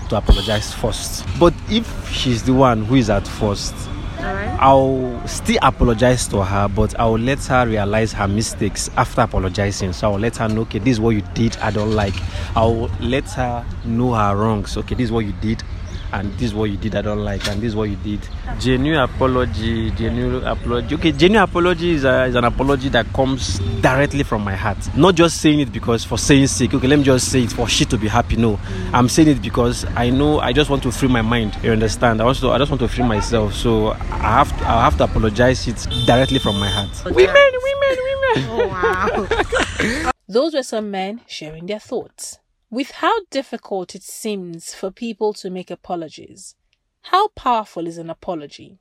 to 0.09 0.17
apologize 0.17 0.73
first. 0.73 1.25
But 1.39 1.53
if 1.69 2.11
she's 2.11 2.43
the 2.43 2.53
one 2.53 2.83
who 2.83 2.95
is 2.95 3.09
at 3.09 3.25
first, 3.25 3.73
I'll 4.21 5.25
still 5.25 5.57
apologize 5.61 6.27
to 6.27 6.43
her, 6.43 6.67
but 6.67 6.99
I'll 6.99 7.17
let 7.17 7.39
her 7.45 7.65
realize 7.65 8.11
her 8.13 8.27
mistakes 8.27 8.89
after 8.97 9.21
apologizing. 9.21 9.93
So 9.93 10.11
I'll 10.11 10.19
let 10.19 10.38
her 10.38 10.49
know, 10.49 10.61
okay, 10.61 10.79
this 10.79 10.93
is 10.93 10.99
what 10.99 11.11
you 11.11 11.21
did, 11.33 11.55
I 11.57 11.71
don't 11.71 11.93
like. 11.93 12.15
I'll 12.55 12.89
let 12.99 13.29
her 13.31 13.65
know 13.85 14.13
her 14.13 14.35
wrongs. 14.35 14.75
Okay, 14.75 14.95
this 14.95 15.05
is 15.05 15.11
what 15.11 15.25
you 15.25 15.33
did, 15.33 15.63
and 16.11 16.31
this 16.33 16.43
is 16.43 16.53
what 16.53 16.69
you 16.69 16.77
did, 16.77 16.95
I 16.95 17.01
don't 17.01 17.23
like, 17.23 17.47
and 17.47 17.61
this 17.61 17.69
is 17.69 17.75
what 17.75 17.89
you 17.89 17.95
did. 17.97 18.19
Genuine 18.59 19.01
apology, 19.01 19.91
genuine 19.91 20.43
apology. 20.45 20.95
Okay, 20.95 21.11
genuine 21.11 21.43
apology 21.43 21.91
is, 21.91 22.03
a, 22.03 22.25
is 22.25 22.35
an 22.35 22.43
apology 22.43 22.89
that 22.89 23.05
comes 23.13 23.59
directly 23.81 24.23
from 24.23 24.43
my 24.43 24.55
heart. 24.55 24.77
Not 24.95 25.15
just 25.15 25.41
saying 25.41 25.59
it 25.59 25.71
because 25.71 26.03
for 26.03 26.17
saying 26.17 26.47
sake. 26.47 26.73
Okay, 26.73 26.87
let 26.87 26.97
me 26.99 27.05
just 27.05 27.31
say 27.31 27.43
it 27.43 27.51
for 27.51 27.67
she 27.67 27.85
to 27.85 27.97
be 27.97 28.07
happy. 28.07 28.35
No, 28.35 28.59
I'm 28.93 29.09
saying 29.09 29.27
it 29.27 29.41
because 29.41 29.85
I 29.95 30.09
know 30.09 30.39
I 30.39 30.53
just 30.53 30.69
want 30.69 30.83
to 30.83 30.91
free 30.91 31.09
my 31.09 31.21
mind. 31.21 31.57
You 31.63 31.71
understand? 31.71 32.21
I 32.21 32.25
also 32.25 32.51
I 32.51 32.57
just 32.57 32.71
want 32.71 32.81
to 32.81 32.87
free 32.87 33.03
myself. 33.03 33.53
So 33.53 33.91
I 33.91 34.43
have 34.43 34.57
to, 34.59 34.67
I 34.67 34.83
have 34.83 34.97
to 34.97 35.03
apologize 35.05 35.67
it 35.67 35.87
directly 36.05 36.39
from 36.39 36.59
my 36.59 36.69
heart. 36.69 36.89
Women, 37.05 37.35
women, 37.35 37.97
women. 38.03 38.49
Oh, 38.49 38.67
wow. 38.67 40.11
Those 40.27 40.53
were 40.53 40.63
some 40.63 40.91
men 40.91 41.21
sharing 41.25 41.65
their 41.65 41.79
thoughts. 41.79 42.37
With 42.71 42.91
how 42.91 43.21
difficult 43.31 43.95
it 43.95 44.03
seems 44.03 44.75
for 44.75 44.91
people 44.91 45.33
to 45.33 45.49
make 45.49 45.71
apologies, 45.71 46.55
how 47.01 47.29
powerful 47.29 47.88
is 47.88 47.97
an 47.97 48.11
apology? 48.11 48.77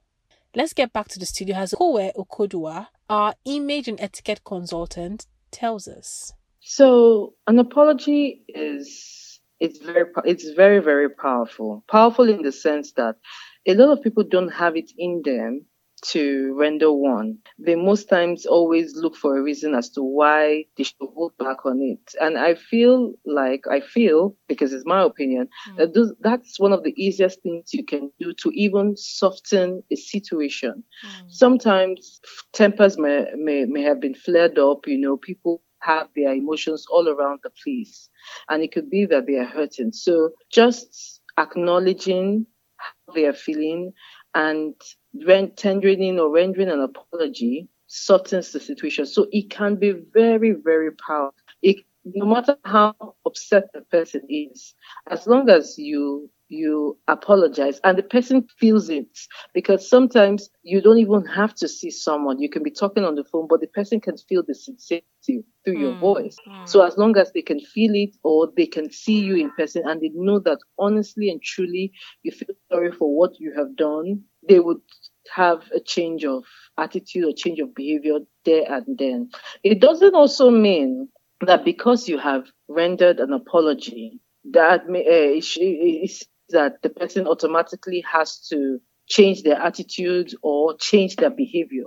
Let's 0.54 0.74
get 0.74 0.92
back 0.92 1.08
to 1.08 1.18
the 1.18 1.24
studio 1.24 1.56
as 1.56 1.72
Ekoe 1.72 2.12
Okodua, 2.14 2.88
our 3.08 3.34
image 3.46 3.88
and 3.88 3.98
etiquette 3.98 4.42
consultant, 4.44 5.26
tells 5.50 5.88
us. 5.88 6.34
So 6.60 7.32
an 7.46 7.58
apology 7.58 8.42
is 8.46 9.40
it's 9.58 9.78
very 9.78 10.04
it's 10.26 10.50
very 10.50 10.80
very 10.80 11.08
powerful. 11.08 11.82
Powerful 11.90 12.28
in 12.28 12.42
the 12.42 12.52
sense 12.52 12.92
that 12.92 13.16
a 13.66 13.72
lot 13.72 13.90
of 13.96 14.04
people 14.04 14.24
don't 14.24 14.52
have 14.52 14.76
it 14.76 14.90
in 14.98 15.22
them 15.24 15.64
to 16.00 16.54
render 16.54 16.92
one. 16.92 17.38
They 17.58 17.74
most 17.74 18.08
times 18.08 18.46
always 18.46 18.94
look 18.96 19.16
for 19.16 19.36
a 19.36 19.42
reason 19.42 19.74
as 19.74 19.90
to 19.90 20.02
why 20.02 20.64
they 20.76 20.84
should 20.84 20.96
hold 21.14 21.36
back 21.38 21.64
on 21.64 21.80
it. 21.80 22.14
And 22.20 22.38
I 22.38 22.54
feel 22.54 23.14
like 23.24 23.64
I 23.70 23.80
feel 23.80 24.36
because 24.48 24.72
it's 24.72 24.86
my 24.86 25.02
opinion 25.02 25.48
hmm. 25.66 25.76
that 25.76 25.94
those, 25.94 26.12
that's 26.20 26.58
one 26.58 26.72
of 26.72 26.84
the 26.84 26.94
easiest 26.96 27.42
things 27.42 27.72
you 27.72 27.84
can 27.84 28.10
do 28.20 28.32
to 28.34 28.50
even 28.54 28.96
soften 28.96 29.82
a 29.90 29.96
situation. 29.96 30.82
Hmm. 31.02 31.28
Sometimes 31.28 32.20
tempers 32.52 32.98
may, 32.98 33.26
may 33.36 33.64
may 33.64 33.82
have 33.82 34.00
been 34.00 34.14
flared 34.14 34.58
up. 34.58 34.86
You 34.86 34.98
know, 34.98 35.16
people 35.16 35.62
have 35.80 36.08
their 36.16 36.32
emotions 36.32 36.86
all 36.90 37.08
around 37.08 37.40
the 37.42 37.50
place, 37.62 38.08
and 38.48 38.62
it 38.62 38.72
could 38.72 38.90
be 38.90 39.06
that 39.06 39.26
they 39.26 39.36
are 39.36 39.44
hurting. 39.44 39.92
So 39.92 40.30
just 40.50 41.20
acknowledging 41.38 42.46
how 42.76 43.14
they 43.14 43.26
are 43.26 43.32
feeling 43.32 43.92
and 44.34 44.74
tendering 45.56 46.18
or 46.18 46.30
rendering 46.30 46.68
an 46.68 46.80
apology 46.80 47.68
softens 47.86 48.52
the 48.52 48.60
situation. 48.60 49.06
So 49.06 49.26
it 49.32 49.50
can 49.50 49.76
be 49.76 49.94
very, 50.12 50.52
very 50.52 50.90
powerful. 50.92 51.34
It, 51.62 51.76
no 52.04 52.26
matter 52.26 52.56
how 52.64 52.94
upset 53.26 53.64
the 53.74 53.82
person 53.82 54.22
is, 54.28 54.74
as 55.10 55.26
long 55.26 55.48
as 55.50 55.78
you 55.78 56.30
you 56.48 56.96
apologize 57.08 57.80
and 57.84 57.98
the 57.98 58.02
person 58.02 58.46
feels 58.58 58.88
it 58.88 59.18
because 59.52 59.88
sometimes 59.88 60.48
you 60.62 60.80
don't 60.80 60.98
even 60.98 61.24
have 61.26 61.54
to 61.54 61.68
see 61.68 61.90
someone 61.90 62.40
you 62.40 62.48
can 62.48 62.62
be 62.62 62.70
talking 62.70 63.04
on 63.04 63.14
the 63.14 63.24
phone 63.24 63.46
but 63.48 63.60
the 63.60 63.66
person 63.68 64.00
can 64.00 64.16
feel 64.16 64.42
the 64.46 64.54
sincerity 64.54 65.44
through 65.64 65.78
your 65.78 65.92
hmm. 65.94 66.00
voice 66.00 66.36
hmm. 66.46 66.64
so 66.64 66.84
as 66.84 66.96
long 66.96 67.16
as 67.16 67.30
they 67.32 67.42
can 67.42 67.60
feel 67.60 67.94
it 67.94 68.16
or 68.22 68.50
they 68.56 68.66
can 68.66 68.90
see 68.90 69.20
you 69.20 69.36
in 69.36 69.50
person 69.52 69.82
and 69.86 70.00
they 70.00 70.10
know 70.14 70.38
that 70.38 70.58
honestly 70.78 71.28
and 71.28 71.42
truly 71.42 71.92
you 72.22 72.32
feel 72.32 72.54
sorry 72.72 72.92
for 72.92 73.14
what 73.14 73.38
you 73.38 73.52
have 73.54 73.76
done 73.76 74.20
they 74.48 74.60
would 74.60 74.80
have 75.34 75.62
a 75.74 75.80
change 75.80 76.24
of 76.24 76.44
attitude 76.78 77.24
or 77.24 77.32
change 77.34 77.60
of 77.60 77.74
behavior 77.74 78.18
there 78.44 78.70
and 78.72 78.98
then. 78.98 79.30
It 79.62 79.80
doesn't 79.80 80.14
also 80.14 80.50
mean 80.50 81.08
that 81.40 81.64
because 81.64 82.08
you 82.08 82.18
have 82.18 82.44
rendered 82.68 83.20
an 83.20 83.32
apology 83.32 84.20
that 84.52 84.88
may, 84.88 85.36
uh, 85.36 85.40
sh- 85.40 85.58
it's 85.60 86.24
that 86.50 86.82
the 86.82 86.90
person 86.90 87.26
automatically 87.26 88.02
has 88.10 88.38
to 88.48 88.80
change 89.08 89.42
their 89.42 89.56
attitude 89.60 90.34
or 90.42 90.76
change 90.76 91.16
their 91.16 91.30
behavior. 91.30 91.84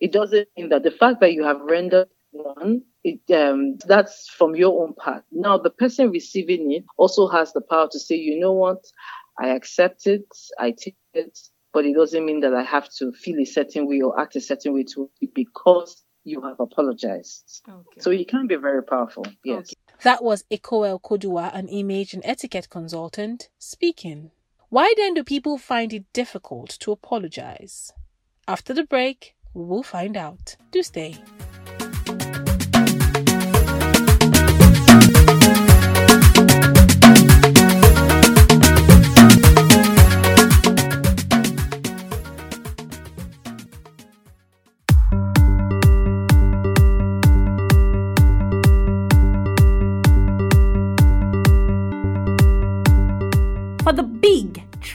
It 0.00 0.12
doesn't 0.12 0.48
mean 0.56 0.68
that 0.70 0.82
the 0.82 0.90
fact 0.90 1.20
that 1.20 1.32
you 1.32 1.44
have 1.44 1.60
rendered 1.60 2.08
one, 2.32 2.82
it, 3.04 3.20
um, 3.34 3.78
that's 3.86 4.28
from 4.28 4.54
your 4.54 4.82
own 4.82 4.94
part. 4.94 5.24
Now, 5.32 5.58
the 5.58 5.70
person 5.70 6.10
receiving 6.10 6.72
it 6.72 6.84
also 6.98 7.28
has 7.28 7.52
the 7.52 7.62
power 7.62 7.88
to 7.90 7.98
say, 7.98 8.16
you 8.16 8.38
know 8.38 8.52
what, 8.52 8.84
I 9.38 9.48
accept 9.48 10.06
it, 10.06 10.26
I 10.58 10.72
take 10.72 10.96
it, 11.14 11.38
but 11.76 11.84
it 11.84 11.94
doesn't 11.94 12.24
mean 12.24 12.40
that 12.40 12.54
I 12.54 12.62
have 12.62 12.88
to 13.00 13.12
feel 13.12 13.38
a 13.38 13.44
certain 13.44 13.86
way 13.86 14.00
or 14.00 14.18
act 14.18 14.34
a 14.34 14.40
certain 14.40 14.72
way 14.72 14.84
to 14.94 15.10
because 15.34 16.04
you 16.24 16.40
have 16.40 16.58
apologized. 16.58 17.60
So 17.98 18.10
it 18.10 18.28
can 18.28 18.46
be 18.46 18.56
very 18.56 18.82
powerful. 18.82 19.26
Yes. 19.44 19.74
That 20.02 20.24
was 20.24 20.44
Ekoe 20.50 20.98
Okodua, 20.98 21.54
an 21.54 21.68
image 21.68 22.14
and 22.14 22.22
etiquette 22.24 22.70
consultant, 22.70 23.50
speaking. 23.58 24.30
Why 24.70 24.94
then 24.96 25.12
do 25.12 25.22
people 25.22 25.58
find 25.58 25.92
it 25.92 26.10
difficult 26.14 26.70
to 26.80 26.92
apologize? 26.92 27.92
After 28.48 28.72
the 28.72 28.84
break, 28.84 29.34
we 29.52 29.62
will 29.66 29.82
find 29.82 30.16
out. 30.16 30.56
Do 30.70 30.82
stay. 30.82 31.16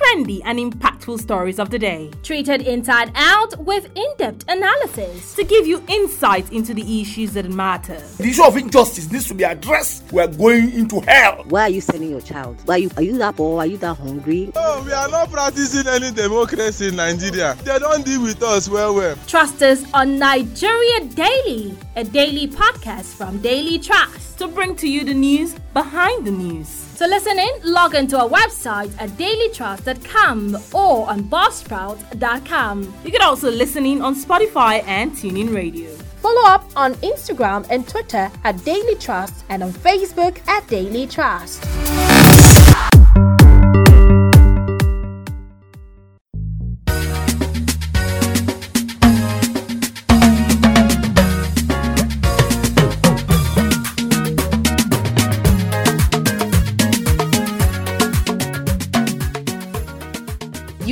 Trendy, 0.01 0.41
and 0.46 0.60
impactful 0.60 1.20
stories 1.20 1.60
of 1.60 1.70
the 1.70 1.79
day. 1.79 2.12
Treated 2.24 2.62
inside 2.62 3.12
out 3.15 3.58
with 3.60 3.86
in 3.96 4.13
depth 4.17 4.46
analysis. 4.48 5.36
To 5.36 5.43
give 5.43 5.67
you 5.67 5.84
insight 5.88 6.51
into 6.51 6.74
the 6.74 7.01
issues 7.01 7.34
that 7.34 7.50
matter. 7.50 8.00
The 8.17 8.29
issue 8.29 8.43
of 8.43 8.58
injustice 8.58 9.12
needs 9.12 9.27
to 9.27 9.34
be 9.34 9.43
addressed. 9.43 10.12
We 10.12 10.22
are 10.22 10.27
going 10.27 10.72
into 10.74 11.00
hell. 11.01 11.43
Why 11.50 11.63
are 11.63 11.70
you 11.70 11.81
sending 11.81 12.10
your 12.10 12.22
child? 12.22 12.58
Why 12.65 12.75
are 12.75 12.79
you, 12.79 12.91
are 12.98 13.03
you 13.03 13.17
that 13.17 13.36
poor? 13.36 13.60
Are 13.60 13.65
you 13.65 13.77
that 13.77 13.96
hungry? 13.96 14.51
No, 14.55 14.84
we 14.86 14.91
are 14.91 15.10
not 15.10 15.31
practicing 15.31 15.88
any 15.88 16.12
democracy 16.12 16.88
in 16.88 16.96
Nigeria. 16.96 17.55
They 17.63 17.79
don't 17.79 18.05
deal 18.05 18.22
with 18.22 18.41
us 18.43 18.70
well, 18.70 18.96
well. 18.96 19.15
Trust 19.27 19.62
us 19.62 19.84
on 19.93 20.20
Nigeria 20.20 21.05
Daily, 21.05 21.77
a 21.96 22.03
daily 22.03 22.48
podcast 22.48 23.15
from 23.15 23.39
Daily 23.39 23.79
Trust. 23.79 24.39
To 24.39 24.48
bring 24.48 24.75
to 24.77 24.88
you 24.88 25.03
the 25.03 25.13
news 25.13 25.53
behind 25.74 26.25
the 26.25 26.31
news. 26.31 26.80
To 27.01 27.08
listen 27.08 27.39
in, 27.39 27.50
log 27.63 27.96
into 27.96 28.15
our 28.15 28.29
website 28.29 28.93
at 29.00 29.10
dailytrust.com 29.17 30.55
or 30.72 31.10
on 31.10 31.24
buzzsprout.com. 31.24 32.93
You 33.03 33.12
can 33.12 33.24
also 33.24 33.50
listen 33.50 33.88
in 33.88 34.03
on 34.03 34.13
Spotify 34.13 34.84
and 34.86 35.12
TuneIn 35.12 35.51
Radio. 35.51 35.89
Follow 36.22 36.48
up 36.48 36.70
on 36.75 36.93
Instagram 36.98 37.65
and 37.72 37.89
Twitter 37.89 38.29
at 38.43 38.63
Daily 38.63 38.93
Trust 38.98 39.46
and 39.50 39.63
on 39.63 39.72
Facebook 39.72 40.48
at 40.48 40.67
Daily 40.67 41.08
Trust. 41.08 41.63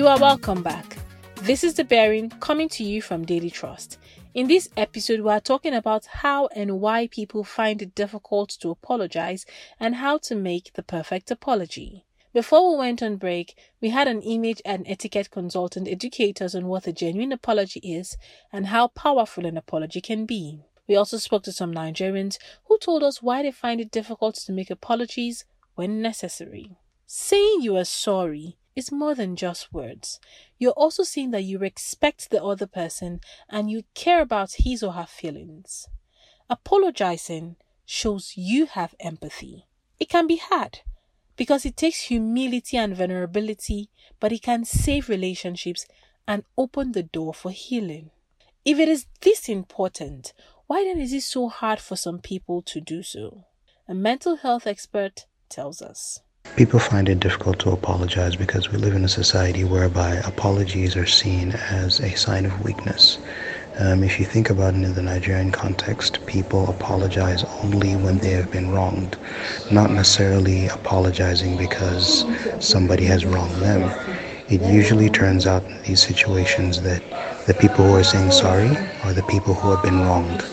Are 0.10 0.20
welcome 0.20 0.63
back. 0.63 0.98
This 1.44 1.63
is 1.63 1.75
The 1.75 1.84
Bearing 1.84 2.32
coming 2.39 2.68
to 2.70 2.84
you 2.84 3.00
from 3.00 3.25
Daily 3.25 3.51
Trust. 3.51 4.00
In 4.34 4.48
this 4.48 4.68
episode, 4.75 5.20
we 5.20 5.30
are 5.30 5.39
talking 5.39 5.75
about 5.75 6.08
how 6.08 6.48
and 6.56 6.82
why 6.82 7.06
people 7.06 7.44
find 7.44 7.80
it 7.80 7.94
difficult 7.94 8.50
to 8.62 8.72
apologize 8.72 9.46
and 9.80 9.94
how 9.94 10.18
to 10.18 10.34
make 10.34 10.74
the 10.74 10.82
perfect 10.82 11.30
apology. 11.30 12.06
Before 12.34 12.72
we 12.72 12.80
went 12.80 13.04
on 13.04 13.18
break, 13.18 13.56
we 13.82 13.89
had 13.89 14.08
an 14.08 14.24
image 14.24 14.63
and 14.66 14.84
etiquette 14.88 15.30
consultant 15.30 15.88
educate 15.88 16.42
us 16.42 16.56
on 16.56 16.66
what 16.66 16.88
a 16.88 16.92
genuine 16.92 17.32
apology 17.32 17.80
is 17.82 18.18
and 18.51 18.66
how 18.66 18.88
powerful 18.88 19.46
an 19.46 19.58
apology 19.58 20.01
can 20.01 20.25
be. 20.25 20.63
We 20.88 20.96
also 20.96 21.18
spoke 21.18 21.44
to 21.44 21.51
some 21.51 21.72
Nigerians 21.72 22.39
who 22.66 22.80
told 22.80 23.04
us 23.04 23.22
why 23.22 23.44
they 23.44 23.51
find 23.51 23.80
it 23.80 23.92
difficult 23.92 24.34
to 24.38 24.51
make 24.51 24.72
apologies 24.72 25.46
when 25.75 26.01
necessary. 26.01 26.72
Saying 27.06 27.60
you 27.62 27.78
are 27.78 27.86
sorry 27.86 28.58
is 28.80 28.92
more 28.92 29.14
than 29.14 29.36
just 29.36 29.72
words. 29.72 30.20
You're 30.58 30.72
also 30.72 31.04
seeing 31.04 31.30
that 31.32 31.44
you 31.44 31.60
respect 31.60 32.30
the 32.30 32.44
other 32.44 32.66
person 32.66 33.20
and 33.48 33.70
you 33.70 33.84
care 33.94 34.22
about 34.22 34.54
his 34.54 34.82
or 34.82 34.94
her 34.94 35.06
feelings. 35.06 35.88
Apologizing 36.50 37.58
shows 37.86 38.34
you 38.36 38.66
have 38.66 38.96
empathy. 39.00 39.68
It 40.00 40.10
can 40.10 40.26
be 40.26 40.38
hard 40.38 40.80
because 41.36 41.66
it 41.66 41.78
takes 41.78 42.04
humility 42.04 42.78
and 42.78 42.96
vulnerability, 42.96 43.90
but 44.20 44.32
it 44.32 44.42
can 44.42 44.66
save 44.66 45.10
relationships 45.10 45.86
and 46.28 46.44
open 46.58 46.94
the 46.94 47.04
door 47.04 47.34
for 47.34 47.52
healing. 47.52 48.10
If 48.66 48.80
it 48.80 48.90
is 48.90 49.06
this 49.22 49.48
important, 49.48 50.34
why 50.68 50.84
then 50.84 51.00
is 51.00 51.14
it 51.14 51.24
so 51.24 51.50
hard 51.50 51.80
for 51.80 51.96
some 51.96 52.20
people 52.20 52.62
to 52.64 52.80
do 52.80 53.04
so? 53.04 53.46
A 53.88 53.94
mental 53.94 54.38
health 54.38 54.68
expert 54.68 55.26
tells 55.50 55.82
us. 55.82 56.22
People 56.56 56.79
find 56.79 57.08
it 57.08 57.20
difficult 57.22 57.58
to 57.60 57.72
apologize 57.72 58.36
because 58.36 58.70
we 58.70 58.77
live 58.77 58.94
in 58.96 59.06
a 59.06 59.10
society 59.10 59.63
whereby 59.63 60.15
apologies 60.25 60.98
are 60.98 61.06
seen 61.06 61.51
as 61.53 62.00
a 62.01 62.15
sign 62.18 62.46
of 62.46 62.63
weakness. 62.65 63.18
Um, 63.79 64.03
if 64.03 64.20
you 64.20 64.25
think 64.25 64.50
about 64.50 64.74
it 64.74 64.84
in 64.84 64.94
the 64.94 65.01
Nigerian 65.01 65.51
context, 65.51 66.25
people 66.25 66.70
apologize 66.70 67.46
only 67.63 67.96
when 67.96 68.18
they 68.18 68.32
have 68.32 68.51
been 68.51 68.72
wronged, 68.72 69.15
not 69.72 69.91
necessarily 69.91 70.68
apologizing 70.68 71.56
because 71.56 72.25
somebody 72.60 73.06
has 73.06 73.25
wronged 73.25 73.56
them. 73.56 73.84
It 74.50 74.62
usually 74.62 75.10
turns 75.10 75.48
out 75.48 75.63
in 75.63 75.82
these 75.84 76.01
situations 76.01 76.82
that 76.82 77.01
the 77.48 77.53
people 77.53 77.86
who 77.86 77.96
are 77.96 78.03
saying 78.03 78.32
sorry 78.32 78.75
are 79.03 79.13
the 79.13 79.24
people 79.24 79.53
who 79.53 79.70
have 79.72 79.82
been 79.82 80.06
wronged 80.06 80.44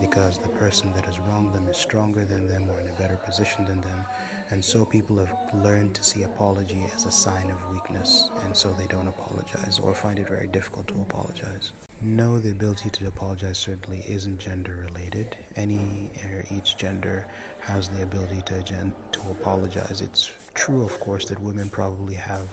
because 0.00 0.38
the 0.38 0.48
person 0.58 0.92
that 0.92 1.04
has 1.04 1.18
wronged 1.20 1.54
them 1.54 1.68
is 1.68 1.76
stronger 1.76 2.24
than 2.24 2.46
them 2.46 2.68
or 2.68 2.80
in 2.80 2.88
a 2.88 2.98
better 2.98 3.16
position 3.16 3.64
than 3.64 3.80
them. 3.80 4.04
And 4.50 4.64
so 4.64 4.84
people 4.84 5.16
have 5.18 5.54
learned 5.54 5.94
to 5.96 6.02
see 6.02 6.22
apology 6.22 6.82
as 6.84 7.06
a 7.06 7.12
sign 7.12 7.50
of 7.50 7.70
weakness, 7.70 8.28
and 8.42 8.56
so 8.56 8.72
they 8.72 8.86
don't 8.86 9.08
apologize 9.08 9.78
or 9.78 9.94
find 9.94 10.18
it 10.18 10.28
very 10.28 10.48
difficult 10.48 10.88
to 10.88 11.00
apologize. 11.00 11.72
No, 12.02 12.38
the 12.40 12.50
ability 12.50 12.90
to 12.90 13.06
apologize 13.06 13.58
certainly 13.58 14.00
isn't 14.08 14.38
gender 14.38 14.74
related. 14.76 15.36
Any 15.56 16.10
or 16.24 16.44
each 16.50 16.76
gender 16.76 17.26
has 17.60 17.88
the 17.88 18.02
ability 18.02 18.42
to, 18.42 18.62
to 18.62 19.30
apologize. 19.30 20.00
It's 20.00 20.26
true, 20.54 20.84
of 20.84 20.98
course, 21.00 21.28
that 21.28 21.38
women 21.38 21.70
probably 21.70 22.14
have 22.14 22.48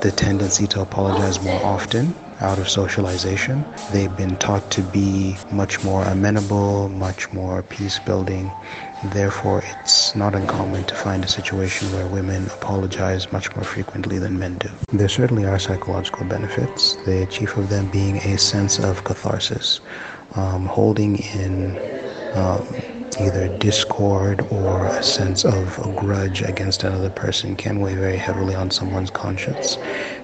the 0.00 0.10
tendency 0.10 0.66
to 0.68 0.80
apologize 0.80 1.40
more 1.42 1.60
often 1.64 2.14
out 2.40 2.58
of 2.58 2.68
socialization. 2.68 3.64
They've 3.92 4.14
been 4.14 4.36
taught 4.36 4.70
to 4.72 4.82
be 4.82 5.36
much 5.50 5.82
more 5.82 6.04
amenable, 6.04 6.88
much 6.88 7.32
more 7.32 7.62
peace 7.62 7.98
building. 7.98 8.50
Therefore, 9.02 9.62
it's 9.62 10.14
not 10.14 10.34
uncommon 10.34 10.84
to 10.84 10.94
find 10.94 11.24
a 11.24 11.28
situation 11.28 11.92
where 11.92 12.06
women 12.06 12.46
apologize 12.46 13.30
much 13.32 13.54
more 13.54 13.64
frequently 13.64 14.18
than 14.18 14.38
men 14.38 14.58
do. 14.58 14.70
There 14.92 15.08
certainly 15.08 15.44
are 15.44 15.58
psychological 15.58 16.26
benefits, 16.26 16.96
the 17.04 17.26
chief 17.26 17.56
of 17.56 17.68
them 17.68 17.88
being 17.88 18.16
a 18.18 18.38
sense 18.38 18.78
of 18.78 19.04
catharsis, 19.04 19.80
um, 20.34 20.66
holding 20.66 21.18
in. 21.18 21.78
Um, 22.34 22.82
either 23.20 23.48
discord 23.48 24.46
or 24.50 24.86
a 24.86 25.02
sense 25.02 25.44
of 25.44 25.78
a 25.78 25.92
grudge 25.92 26.42
against 26.42 26.84
another 26.84 27.10
person 27.10 27.56
can 27.56 27.80
weigh 27.80 27.94
very 27.96 28.16
heavily 28.16 28.54
on 28.54 28.70
someone's 28.70 29.10
conscience 29.10 29.76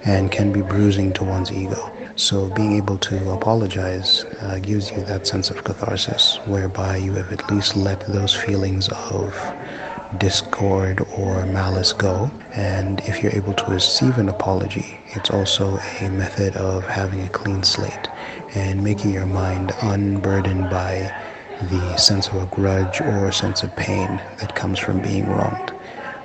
and 0.04 0.30
can 0.30 0.52
be 0.52 0.60
bruising 0.60 1.12
to 1.12 1.24
one's 1.24 1.50
ego. 1.50 1.93
So, 2.16 2.48
being 2.50 2.72
able 2.72 2.98
to 2.98 3.30
apologize 3.30 4.24
uh, 4.40 4.58
gives 4.58 4.90
you 4.90 5.02
that 5.04 5.26
sense 5.26 5.50
of 5.50 5.62
catharsis 5.64 6.40
whereby 6.44 6.96
you 6.96 7.14
have 7.14 7.32
at 7.32 7.48
least 7.50 7.76
let 7.76 8.00
those 8.00 8.34
feelings 8.34 8.88
of 9.10 9.54
discord 10.16 11.00
or 11.16 11.46
malice 11.46 11.92
go. 11.92 12.32
And 12.54 13.00
if 13.02 13.22
you're 13.22 13.34
able 13.34 13.54
to 13.54 13.70
receive 13.70 14.18
an 14.18 14.28
apology, 14.28 15.00
it's 15.06 15.30
also 15.30 15.78
a 16.00 16.08
method 16.08 16.56
of 16.56 16.86
having 16.86 17.22
a 17.22 17.28
clean 17.28 17.62
slate 17.62 18.08
and 18.54 18.82
making 18.82 19.12
your 19.12 19.26
mind 19.26 19.72
unburdened 19.80 20.68
by 20.68 21.14
the 21.60 21.96
sense 21.96 22.28
of 22.28 22.34
a 22.34 22.46
grudge 22.46 23.00
or 23.00 23.30
sense 23.32 23.62
of 23.62 23.74
pain 23.76 24.22
that 24.40 24.54
comes 24.54 24.78
from 24.78 25.00
being 25.00 25.28
wronged. 25.28 25.72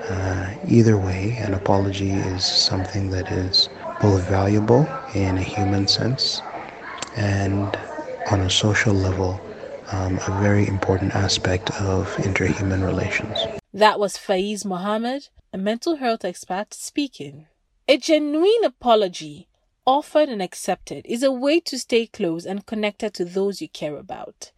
Uh, 0.09 0.53
either 0.63 0.97
way, 0.97 1.35
an 1.39 1.53
apology 1.53 2.19
is 2.19 2.43
something 2.45 3.09
that 3.11 3.29
is 3.31 3.69
both 4.01 4.27
valuable 4.29 4.87
in 5.13 5.37
a 5.37 5.41
human 5.41 5.87
sense 5.87 6.41
and 7.15 7.77
on 8.31 8.41
a 8.41 8.49
social 8.49 8.93
level, 8.93 9.41
um, 9.91 10.19
a 10.27 10.39
very 10.41 10.67
important 10.67 11.15
aspect 11.15 11.69
of 11.81 12.07
interhuman 12.17 12.85
relations. 12.85 13.37
That 13.73 13.99
was 13.99 14.17
Faiz 14.17 14.65
Mohammed, 14.65 15.29
a 15.53 15.57
mental 15.57 15.97
health 15.97 16.23
expert, 16.23 16.73
speaking. 16.73 17.47
A 17.87 17.97
genuine 17.97 18.63
apology 18.63 19.47
offered 19.85 20.29
and 20.29 20.41
accepted 20.41 21.03
is 21.05 21.23
a 21.23 21.31
way 21.31 21.59
to 21.59 21.79
stay 21.79 22.05
close 22.05 22.45
and 22.45 22.67
connected 22.67 23.13
to 23.15 23.25
those 23.25 23.61
you 23.61 23.67
care 23.67 23.97
about. 23.97 24.51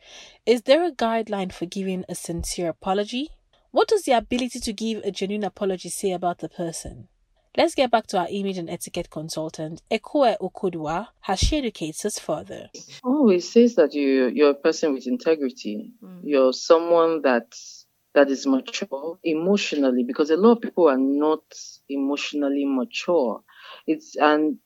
Is 0.46 0.64
there 0.64 0.84
a 0.84 0.92
guideline 0.92 1.54
for 1.54 1.66
giving 1.66 2.04
a 2.10 2.16
sincere 2.16 2.68
apology? 2.68 3.30
What 3.72 3.88
does 3.88 4.04
the 4.04 4.12
ability 4.12 4.60
to 4.60 4.74
give 4.74 5.02
a 5.04 5.12
genuine 5.12 5.46
apology 5.46 5.88
say 5.88 6.12
about 6.12 6.40
the 6.40 6.50
person? 6.50 7.08
Let's 7.58 7.76
get 7.76 7.92
back 7.92 8.08
to 8.08 8.18
our 8.18 8.28
image 8.30 8.58
and 8.58 8.70
etiquette 8.70 9.10
consultant, 9.10 9.82
Ekoe 9.92 10.38
Okodua, 10.40 11.10
as 11.28 11.40
she 11.40 11.58
educates 11.58 12.06
us 12.06 12.18
further. 12.18 12.70
Oh, 13.04 13.30
it 13.30 13.44
says 13.44 13.76
that 13.76 13.94
you 13.94 14.28
you're 14.28 14.52
a 14.52 14.56
person 14.56 14.94
with 14.94 15.06
integrity. 15.06 15.92
Mm. 16.02 16.22
You're 16.24 16.54
someone 16.54 17.24
that 17.24 17.54
that 18.14 18.30
is 18.30 18.48
mature 18.48 19.20
emotionally 19.24 20.04
because 20.04 20.30
a 20.30 20.38
lot 20.38 20.54
of 20.58 20.62
people 20.62 20.88
are 20.88 20.98
not 20.98 21.44
emotionally 21.90 22.64
mature. 22.66 23.42
It's 23.86 24.16
and 24.16 24.58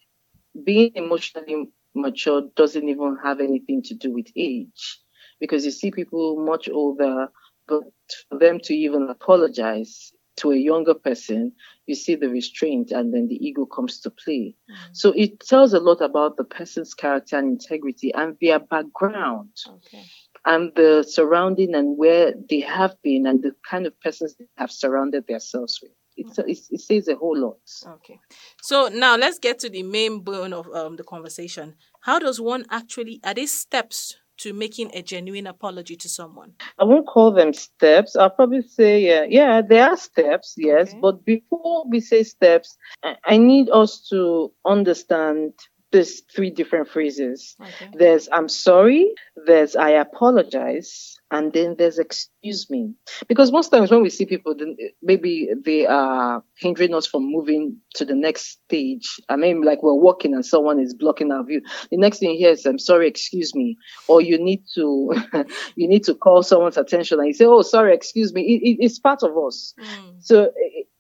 being 0.64 0.92
emotionally 0.94 1.70
mature 1.96 2.44
doesn't 2.56 2.88
even 2.88 3.18
have 3.24 3.40
anything 3.40 3.82
to 3.84 3.96
do 3.96 4.14
with 4.14 4.28
age 4.36 5.00
because 5.40 5.66
you 5.66 5.72
see 5.72 5.90
people 5.90 6.46
much 6.46 6.70
older, 6.70 7.30
but 7.68 7.84
for 8.30 8.38
them 8.38 8.60
to 8.60 8.76
even 8.76 9.10
apologize 9.10 10.12
to 10.38 10.52
a 10.52 10.56
younger 10.56 10.94
person, 10.94 11.52
you 11.86 11.96
see 11.96 12.16
the 12.16 12.30
restraint 12.30 12.92
and 12.92 13.14
then 13.14 13.28
the 13.28 13.36
ego 13.36 13.66
comes 13.66 14.00
to 14.02 14.10
play. 14.10 14.56
Mm. 14.70 14.76
So 14.94 15.12
it 15.12 15.40
tells 15.40 15.74
a 15.74 15.80
lot 15.80 16.02
about 16.02 16.38
the 16.38 16.44
person's 16.44 16.94
character 16.94 17.38
and 17.38 17.50
integrity 17.50 18.14
and 18.14 18.36
their 18.42 18.60
background. 18.60 19.52
Okay. 19.68 20.04
And 20.46 20.72
the 20.76 21.04
surrounding 21.08 21.74
and 21.74 21.98
where 21.98 22.34
they 22.50 22.60
have 22.60 23.02
been 23.02 23.26
and 23.26 23.42
the 23.42 23.56
kind 23.70 23.88
of 23.88 24.00
persons 24.02 24.36
they 24.36 24.46
have 24.58 24.72
surrounded 24.72 25.28
themselves 25.28 25.80
with 25.82 25.92
it, 26.18 26.28
it, 26.48 26.60
it 26.72 26.82
says 26.82 27.08
a 27.08 27.16
whole 27.16 27.38
lot. 27.38 27.58
Okay. 27.96 28.20
So 28.62 28.88
now 28.88 29.18
let's 29.18 29.40
get 29.40 29.60
to 29.60 29.70
the 29.70 29.84
main 29.84 30.20
bone 30.22 30.54
of 30.54 30.68
um, 30.74 30.96
the 30.96 31.04
conversation. 31.04 31.76
How 32.02 32.20
does 32.20 32.40
one 32.40 32.66
actually, 32.70 33.20
are 33.24 33.34
there 33.34 33.48
steps 33.48 34.18
to 34.38 34.54
making 34.54 34.92
a 34.94 35.02
genuine 35.02 35.48
apology 35.48 35.96
to 35.98 36.10
someone? 36.10 36.54
I 36.80 36.84
won't 36.84 37.08
call 37.08 37.32
them 37.32 37.54
steps. 37.54 38.16
I'll 38.16 38.30
probably 38.30 38.62
say, 38.62 39.02
yeah, 39.02 39.26
yeah, 39.28 39.62
there 39.62 39.90
are 39.90 39.98
steps, 39.98 40.56
yes. 40.58 40.90
Okay. 40.90 41.00
But 41.02 41.26
before 41.26 41.86
we 41.90 42.00
say 42.00 42.24
steps, 42.24 42.78
I 43.24 43.38
need 43.38 43.70
us 43.70 44.08
to 44.10 44.52
understand 44.66 45.54
these 45.96 46.22
three 46.36 46.50
different 46.50 46.90
phrases. 46.90 47.56
Okay. 47.62 47.90
There's 47.94 48.28
I'm 48.32 48.50
sorry, 48.50 49.14
there's 49.46 49.76
I 49.76 49.92
apologize, 49.92 51.16
and 51.32 51.52
then 51.54 51.76
there's 51.78 51.98
excuse 51.98 52.70
me 52.70 52.94
because 53.28 53.52
most 53.52 53.70
times 53.70 53.90
when 53.90 54.02
we 54.02 54.10
see 54.10 54.26
people 54.26 54.56
then 54.56 54.78
maybe 55.02 55.50
they 55.66 55.86
are 55.86 56.44
hindering 56.58 56.94
us 56.94 57.08
from 57.08 57.24
moving 57.24 57.78
to 57.96 58.06
the 58.06 58.14
next 58.14 58.60
stage 58.66 59.20
i 59.30 59.36
mean 59.36 59.62
like 59.64 59.82
we're 59.82 59.94
walking 59.94 60.34
and 60.34 60.46
someone 60.46 60.80
is 60.80 60.94
blocking 60.94 61.32
our 61.32 61.44
view 61.44 61.62
the 61.90 61.98
next 61.98 62.20
thing 62.20 62.36
here 62.36 62.52
is 62.52 62.66
i'm 62.66 62.80
sorry 62.80 63.08
excuse 63.08 63.56
me 63.56 63.76
or 64.08 64.22
you 64.22 64.38
need 64.38 64.64
to 64.74 65.12
you 65.76 65.88
need 65.88 66.04
to 66.04 66.14
call 66.14 66.44
someone's 66.44 66.78
attention 66.78 67.20
and 67.20 67.28
you 67.28 67.34
say 67.34 67.46
oh 67.46 67.62
sorry 67.62 67.94
excuse 67.94 68.32
me 68.34 68.42
it, 68.42 68.70
it, 68.70 68.86
it's 68.86 69.00
part 69.00 69.24
of 69.24 69.32
us 69.38 69.74
mm. 69.80 70.14
so 70.20 70.52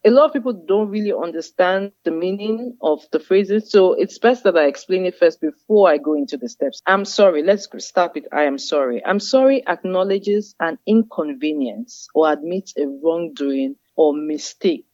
a 0.06 0.12
lot 0.12 0.26
of 0.26 0.34
people 0.34 0.54
don't 0.68 0.90
really 0.90 1.12
understand 1.12 1.92
the 2.04 2.12
meaning 2.12 2.78
of 2.82 3.02
the 3.12 3.20
phrases. 3.20 3.72
So 3.72 3.94
it's 3.94 4.20
best 4.20 4.44
that 4.44 4.56
I 4.56 4.66
explain 4.68 5.06
it 5.06 5.18
first 5.18 5.42
before 5.42 5.90
I 5.90 5.98
go 5.98 6.14
into 6.14 6.38
the 6.38 6.48
steps. 6.48 6.80
I'm 6.86 7.06
sorry. 7.06 7.42
Let's 7.42 7.68
start 7.80 8.14
with 8.14 8.26
I 8.32 8.44
am 8.44 8.60
sorry. 8.60 9.04
I'm 9.06 9.20
sorry 9.20 9.64
acknowledges 9.68 10.56
an 10.60 10.78
inconvenience 10.86 12.08
or 12.14 12.32
admits 12.32 12.74
a 12.78 12.86
wrongdoing 12.88 13.76
or 13.96 14.14
mistake. 14.14 14.86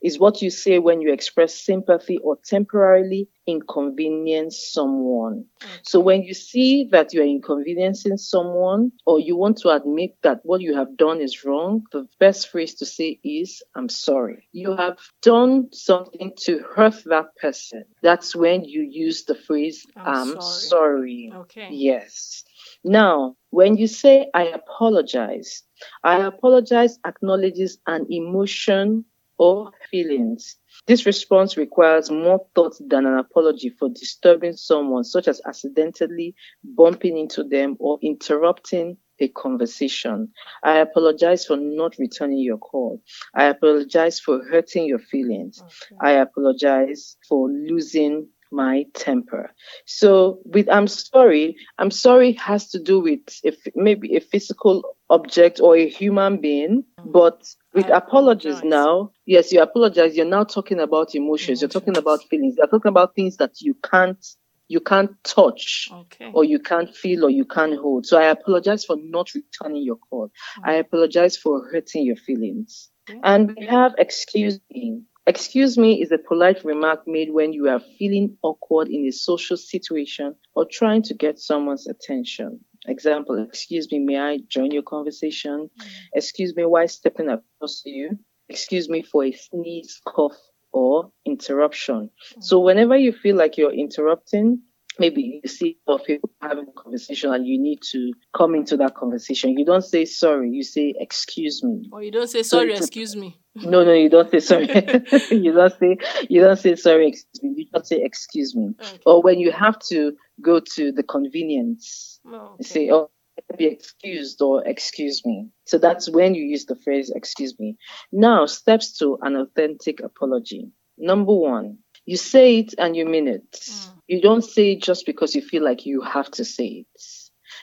Is 0.00 0.18
what 0.18 0.40
you 0.42 0.50
say 0.50 0.78
when 0.78 1.00
you 1.00 1.12
express 1.12 1.54
sympathy 1.54 2.18
or 2.18 2.38
temporarily 2.44 3.28
inconvenience 3.46 4.70
someone. 4.72 5.44
Mm. 5.60 5.68
So 5.82 6.00
when 6.00 6.22
you 6.22 6.34
see 6.34 6.88
that 6.92 7.12
you're 7.12 7.24
inconveniencing 7.24 8.18
someone 8.18 8.92
or 9.06 9.18
you 9.18 9.36
want 9.36 9.56
to 9.58 9.70
admit 9.70 10.16
that 10.22 10.40
what 10.44 10.60
you 10.60 10.76
have 10.76 10.96
done 10.96 11.20
is 11.20 11.44
wrong, 11.44 11.84
the 11.92 12.06
best 12.20 12.50
phrase 12.50 12.74
to 12.76 12.86
say 12.86 13.18
is, 13.24 13.62
I'm 13.74 13.88
sorry. 13.88 14.48
You 14.52 14.76
have 14.76 14.98
done 15.22 15.68
something 15.72 16.32
to 16.42 16.58
hurt 16.74 17.02
that 17.06 17.34
person. 17.36 17.84
That's 18.02 18.36
when 18.36 18.64
you 18.64 18.82
use 18.82 19.24
the 19.24 19.34
phrase, 19.34 19.86
I'm, 19.96 20.06
I'm 20.06 20.40
sorry. 20.40 20.68
sorry. 20.68 21.32
Okay. 21.34 21.68
Yes. 21.70 22.44
Now, 22.84 23.36
when 23.50 23.76
you 23.76 23.86
say, 23.86 24.30
I 24.34 24.44
apologize, 24.44 25.62
I 26.04 26.18
apologize 26.18 26.98
acknowledges 27.04 27.78
an 27.86 28.06
emotion 28.10 29.04
or 29.38 29.70
feelings. 29.90 30.56
This 30.86 31.06
response 31.06 31.56
requires 31.56 32.10
more 32.10 32.44
thought 32.54 32.74
than 32.80 33.06
an 33.06 33.18
apology 33.18 33.70
for 33.70 33.88
disturbing 33.88 34.54
someone, 34.54 35.04
such 35.04 35.28
as 35.28 35.40
accidentally 35.46 36.34
bumping 36.64 37.16
into 37.16 37.44
them 37.44 37.76
or 37.78 37.98
interrupting 38.02 38.96
a 39.20 39.28
conversation. 39.28 40.28
I 40.62 40.78
apologize 40.78 41.44
for 41.44 41.56
not 41.56 41.96
returning 41.98 42.38
your 42.38 42.58
call. 42.58 43.02
I 43.34 43.46
apologize 43.46 44.20
for 44.20 44.44
hurting 44.44 44.86
your 44.86 45.00
feelings. 45.00 45.62
I 46.00 46.12
apologize 46.12 47.16
for 47.28 47.48
losing 47.48 48.28
my 48.50 48.84
temper. 48.94 49.50
So 49.86 50.40
with 50.44 50.68
I'm 50.68 50.86
sorry, 50.86 51.56
I'm 51.78 51.90
sorry 51.90 52.32
has 52.32 52.68
to 52.70 52.78
do 52.82 53.00
with 53.00 53.20
if 53.42 53.56
maybe 53.74 54.16
a 54.16 54.20
physical 54.20 54.96
object 55.10 55.60
or 55.60 55.76
a 55.76 55.88
human 55.88 56.40
being, 56.40 56.84
but 57.04 57.46
with 57.74 57.88
apologies 57.88 58.62
now, 58.64 59.12
yes, 59.26 59.52
you 59.52 59.62
apologize. 59.62 60.16
You're 60.16 60.26
now 60.26 60.44
talking 60.44 60.80
about 60.80 61.14
emotions. 61.14 61.60
You're 61.62 61.68
talking 61.68 61.96
about 61.96 62.20
feelings. 62.28 62.54
You're 62.58 62.66
talking 62.66 62.88
about 62.90 63.14
things 63.14 63.36
that 63.36 63.60
you 63.60 63.74
can't 63.74 64.24
you 64.70 64.80
can't 64.80 65.12
touch 65.24 65.88
Okay. 65.90 66.30
or 66.34 66.44
you 66.44 66.58
can't 66.58 66.94
feel 66.94 67.24
or 67.24 67.30
you 67.30 67.46
can't 67.46 67.78
hold. 67.78 68.04
So 68.04 68.18
I 68.18 68.24
apologize 68.24 68.84
for 68.84 68.96
not 69.00 69.32
returning 69.34 69.82
your 69.82 69.96
call. 69.96 70.30
I 70.62 70.74
apologize 70.74 71.36
for 71.38 71.66
hurting 71.70 72.04
your 72.04 72.16
feelings. 72.16 72.90
And 73.22 73.56
we 73.56 73.64
have 73.66 73.94
excuse 73.96 74.60
me. 74.70 75.02
Excuse 75.28 75.76
me 75.76 76.00
is 76.00 76.10
a 76.10 76.16
polite 76.16 76.64
remark 76.64 77.06
made 77.06 77.30
when 77.34 77.52
you 77.52 77.68
are 77.68 77.82
feeling 77.98 78.38
awkward 78.42 78.88
in 78.88 79.06
a 79.06 79.12
social 79.12 79.58
situation 79.58 80.34
or 80.54 80.64
trying 80.64 81.02
to 81.02 81.12
get 81.12 81.38
someone's 81.38 81.86
attention. 81.86 82.60
Example, 82.86 83.36
excuse 83.46 83.92
me, 83.92 83.98
may 83.98 84.18
I 84.18 84.38
join 84.48 84.70
your 84.70 84.84
conversation? 84.84 85.68
Mm. 85.78 85.86
Excuse 86.14 86.56
me, 86.56 86.64
why 86.64 86.86
stepping 86.86 87.28
across 87.28 87.82
to 87.82 87.90
you? 87.90 88.18
Excuse 88.48 88.88
me 88.88 89.02
for 89.02 89.26
a 89.26 89.32
sneeze, 89.32 90.00
cough, 90.06 90.40
or 90.72 91.12
interruption. 91.26 92.08
Mm. 92.38 92.42
So 92.42 92.60
whenever 92.60 92.96
you 92.96 93.12
feel 93.12 93.36
like 93.36 93.58
you're 93.58 93.74
interrupting, 93.84 94.62
maybe 94.98 95.40
you 95.42 95.48
see 95.48 95.78
people 96.06 96.30
having 96.40 96.66
a 96.68 96.80
conversation 96.80 97.32
and 97.32 97.46
you 97.46 97.58
need 97.60 97.80
to 97.92 98.12
come 98.36 98.54
into 98.54 98.76
that 98.78 98.94
conversation. 98.94 99.56
You 99.58 99.64
don't 99.64 99.84
say 99.84 100.04
sorry, 100.04 100.50
you 100.50 100.62
say 100.62 100.94
excuse 100.98 101.62
me. 101.62 101.88
Or 101.92 102.02
you 102.02 102.10
don't 102.10 102.28
say 102.28 102.42
sorry, 102.42 102.72
a- 102.72 102.76
excuse 102.76 103.16
me. 103.16 103.40
No, 103.56 103.82
no, 103.84 103.92
you 103.92 104.08
don't 104.08 104.30
say 104.30 104.38
sorry. 104.40 104.66
you 105.30 105.52
don't 105.52 105.76
say 105.78 105.96
you 106.28 106.40
don't 106.40 106.58
say 106.58 106.76
sorry, 106.76 107.08
excuse 107.08 107.42
me. 107.42 107.54
You 107.56 107.66
just 107.74 107.88
say 107.88 108.00
excuse 108.02 108.54
me. 108.54 108.74
Or 109.04 109.20
when 109.22 109.40
you 109.40 109.50
have 109.50 109.78
to 109.88 110.12
go 110.40 110.60
to 110.74 110.92
the 110.92 111.02
convenience, 111.02 112.20
oh, 112.26 112.54
you 112.58 112.64
say, 112.64 112.90
Oh, 112.90 113.10
be 113.56 113.66
excused 113.66 114.40
or 114.42 114.64
excuse 114.66 115.24
me. 115.24 115.48
So 115.64 115.78
that's 115.78 116.10
when 116.10 116.34
you 116.34 116.44
use 116.44 116.66
the 116.66 116.76
phrase 116.76 117.10
excuse 117.14 117.58
me. 117.58 117.76
Now, 118.12 118.46
steps 118.46 118.96
to 118.98 119.18
an 119.22 119.36
authentic 119.36 120.00
apology. 120.00 120.70
Number 120.98 121.32
one, 121.34 121.78
you 122.08 122.16
say 122.16 122.60
it 122.60 122.74
and 122.78 122.96
you 122.96 123.04
mean 123.04 123.28
it. 123.28 123.52
Mm. 123.52 124.00
You 124.06 124.22
don't 124.22 124.42
say 124.42 124.72
it 124.72 124.82
just 124.82 125.04
because 125.04 125.34
you 125.34 125.42
feel 125.42 125.62
like 125.62 125.84
you 125.84 126.00
have 126.00 126.30
to 126.32 126.44
say 126.44 126.86
it. 126.86 127.02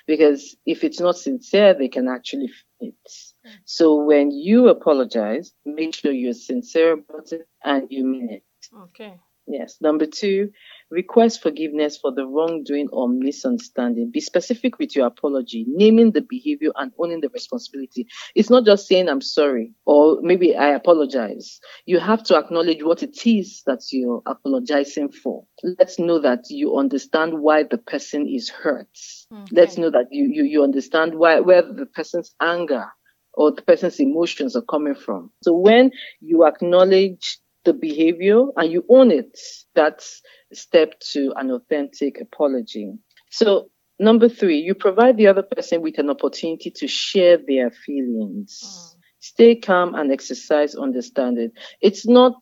Because 0.06 0.56
if 0.68 0.84
it's 0.84 1.00
not 1.00 1.18
sincere, 1.18 1.74
they 1.74 1.88
can 1.88 2.08
actually 2.08 2.50
feel 2.50 2.90
it. 2.90 3.12
Mm. 3.48 3.52
So 3.66 3.96
when 4.04 4.30
you 4.30 4.68
apologize, 4.68 5.52
make 5.66 5.96
sure 5.96 6.12
you're 6.12 6.34
sincere 6.34 6.94
about 6.94 7.32
it 7.32 7.48
and 7.64 7.88
you 7.90 8.06
mean 8.06 8.30
it. 8.30 8.44
Okay. 8.84 9.20
Yes. 9.48 9.78
Number 9.80 10.08
two, 10.08 10.50
request 10.90 11.42
forgiveness 11.42 11.98
for 11.98 12.12
the 12.12 12.26
wrongdoing 12.26 12.88
or 12.92 13.08
misunderstanding. 13.08 14.10
Be 14.12 14.20
specific 14.20 14.80
with 14.80 14.96
your 14.96 15.06
apology, 15.06 15.66
naming 15.68 16.12
the 16.12 16.22
behavior 16.22 16.72
and 16.76 16.92
owning 17.00 17.22
the 17.22 17.30
responsibility. 17.30 18.08
It's 18.34 18.50
not 18.50 18.66
just 18.66 18.88
saying 18.88 19.08
I'm 19.08 19.22
sorry 19.22 19.74
or 19.86 20.20
maybe 20.22 20.56
I 20.56 20.70
apologize. 20.70 21.60
You 21.86 22.00
have 22.00 22.24
to 22.24 22.38
acknowledge 22.38 22.82
what 22.82 23.04
it 23.04 23.26
is 23.28 23.62
that 23.68 23.82
you're 23.92 24.24
apologizing 24.26 25.12
for. 25.12 25.46
Let's 25.64 26.00
know 26.00 26.20
that 26.20 26.46
you 26.50 26.78
understand 26.78 27.40
why 27.40 27.64
the 27.64 27.78
person 27.78 28.28
is 28.28 28.50
hurt. 28.50 28.94
Mm-hmm. 29.32 29.56
Let's 29.56 29.78
know 29.78 29.92
that 29.92 30.08
you, 30.10 30.28
you, 30.32 30.44
you 30.44 30.64
understand 30.64 31.16
why, 31.16 31.40
where 31.40 31.62
the 31.62 31.86
person's 31.86 32.34
anger 32.42 32.88
or 33.36 33.52
the 33.52 33.62
person's 33.62 34.00
emotions 34.00 34.56
are 34.56 34.64
coming 34.64 34.96
from. 34.96 35.30
So 35.44 35.54
when 35.56 35.92
you 36.22 36.46
acknowledge 36.46 37.40
the 37.66 37.74
behavior 37.74 38.44
and 38.56 38.72
you 38.72 38.86
own 38.90 39.12
it, 39.12 39.38
that's 39.74 40.22
step 40.54 40.94
to 41.12 41.34
an 41.36 41.52
authentic 41.52 42.22
apology. 42.22 42.94
So 43.32 43.70
number 44.00 44.30
three, 44.30 44.60
you 44.60 44.76
provide 44.76 45.18
the 45.18 45.28
other 45.28 45.44
person 45.44 45.82
with 45.82 45.98
an 45.98 46.10
opportunity 46.10 46.72
to 46.72 46.88
share 46.88 47.38
their 47.38 47.72
feelings. 47.72 48.62
Mm. 48.64 49.02
Stay 49.20 49.56
calm 49.56 49.96
and 49.96 50.12
exercise 50.12 50.76
understanding. 50.76 51.50
It's 51.82 52.08
not 52.08 52.36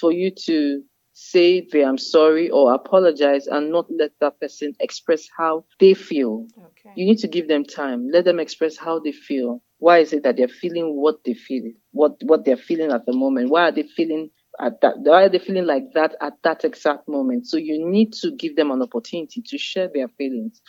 for 0.00 0.12
you 0.12 0.30
to 0.46 0.82
say 1.20 1.66
they 1.72 1.84
I'm 1.84 1.98
sorry 1.98 2.48
or 2.48 2.72
apologize 2.72 3.48
and 3.48 3.72
not 3.72 3.86
let 3.90 4.12
that 4.20 4.40
person 4.40 4.72
express 4.78 5.26
how 5.36 5.64
they 5.80 5.94
feel. 5.94 6.46
You 6.94 7.06
need 7.06 7.18
to 7.18 7.28
give 7.28 7.48
them 7.48 7.64
time. 7.64 8.08
Let 8.12 8.24
them 8.24 8.38
express 8.38 8.76
how 8.76 9.00
they 9.00 9.10
feel. 9.10 9.60
Why 9.78 9.98
is 9.98 10.12
it 10.12 10.22
that 10.22 10.36
they're 10.36 10.48
feeling 10.48 10.94
what 10.94 11.24
they 11.24 11.34
feel, 11.34 11.72
what 11.90 12.12
what 12.22 12.44
they're 12.44 12.56
feeling 12.56 12.92
at 12.92 13.04
the 13.04 13.12
moment? 13.12 13.50
Why 13.50 13.68
are 13.68 13.72
they 13.72 13.82
feeling 13.82 14.30
at 14.60 14.80
that? 14.80 14.94
Why 14.98 15.24
are 15.24 15.28
they 15.28 15.38
feeling 15.38 15.66
like 15.66 15.92
that 15.94 16.16
at 16.20 16.34
that 16.44 16.64
exact 16.64 17.08
moment? 17.08 17.46
So 17.46 17.56
you 17.56 17.84
need 17.86 18.12
to 18.14 18.30
give 18.32 18.56
them 18.56 18.70
an 18.70 18.82
opportunity 18.82 19.42
to 19.42 19.58
share 19.58 19.88
their 19.92 20.08
feelings. 20.08 20.60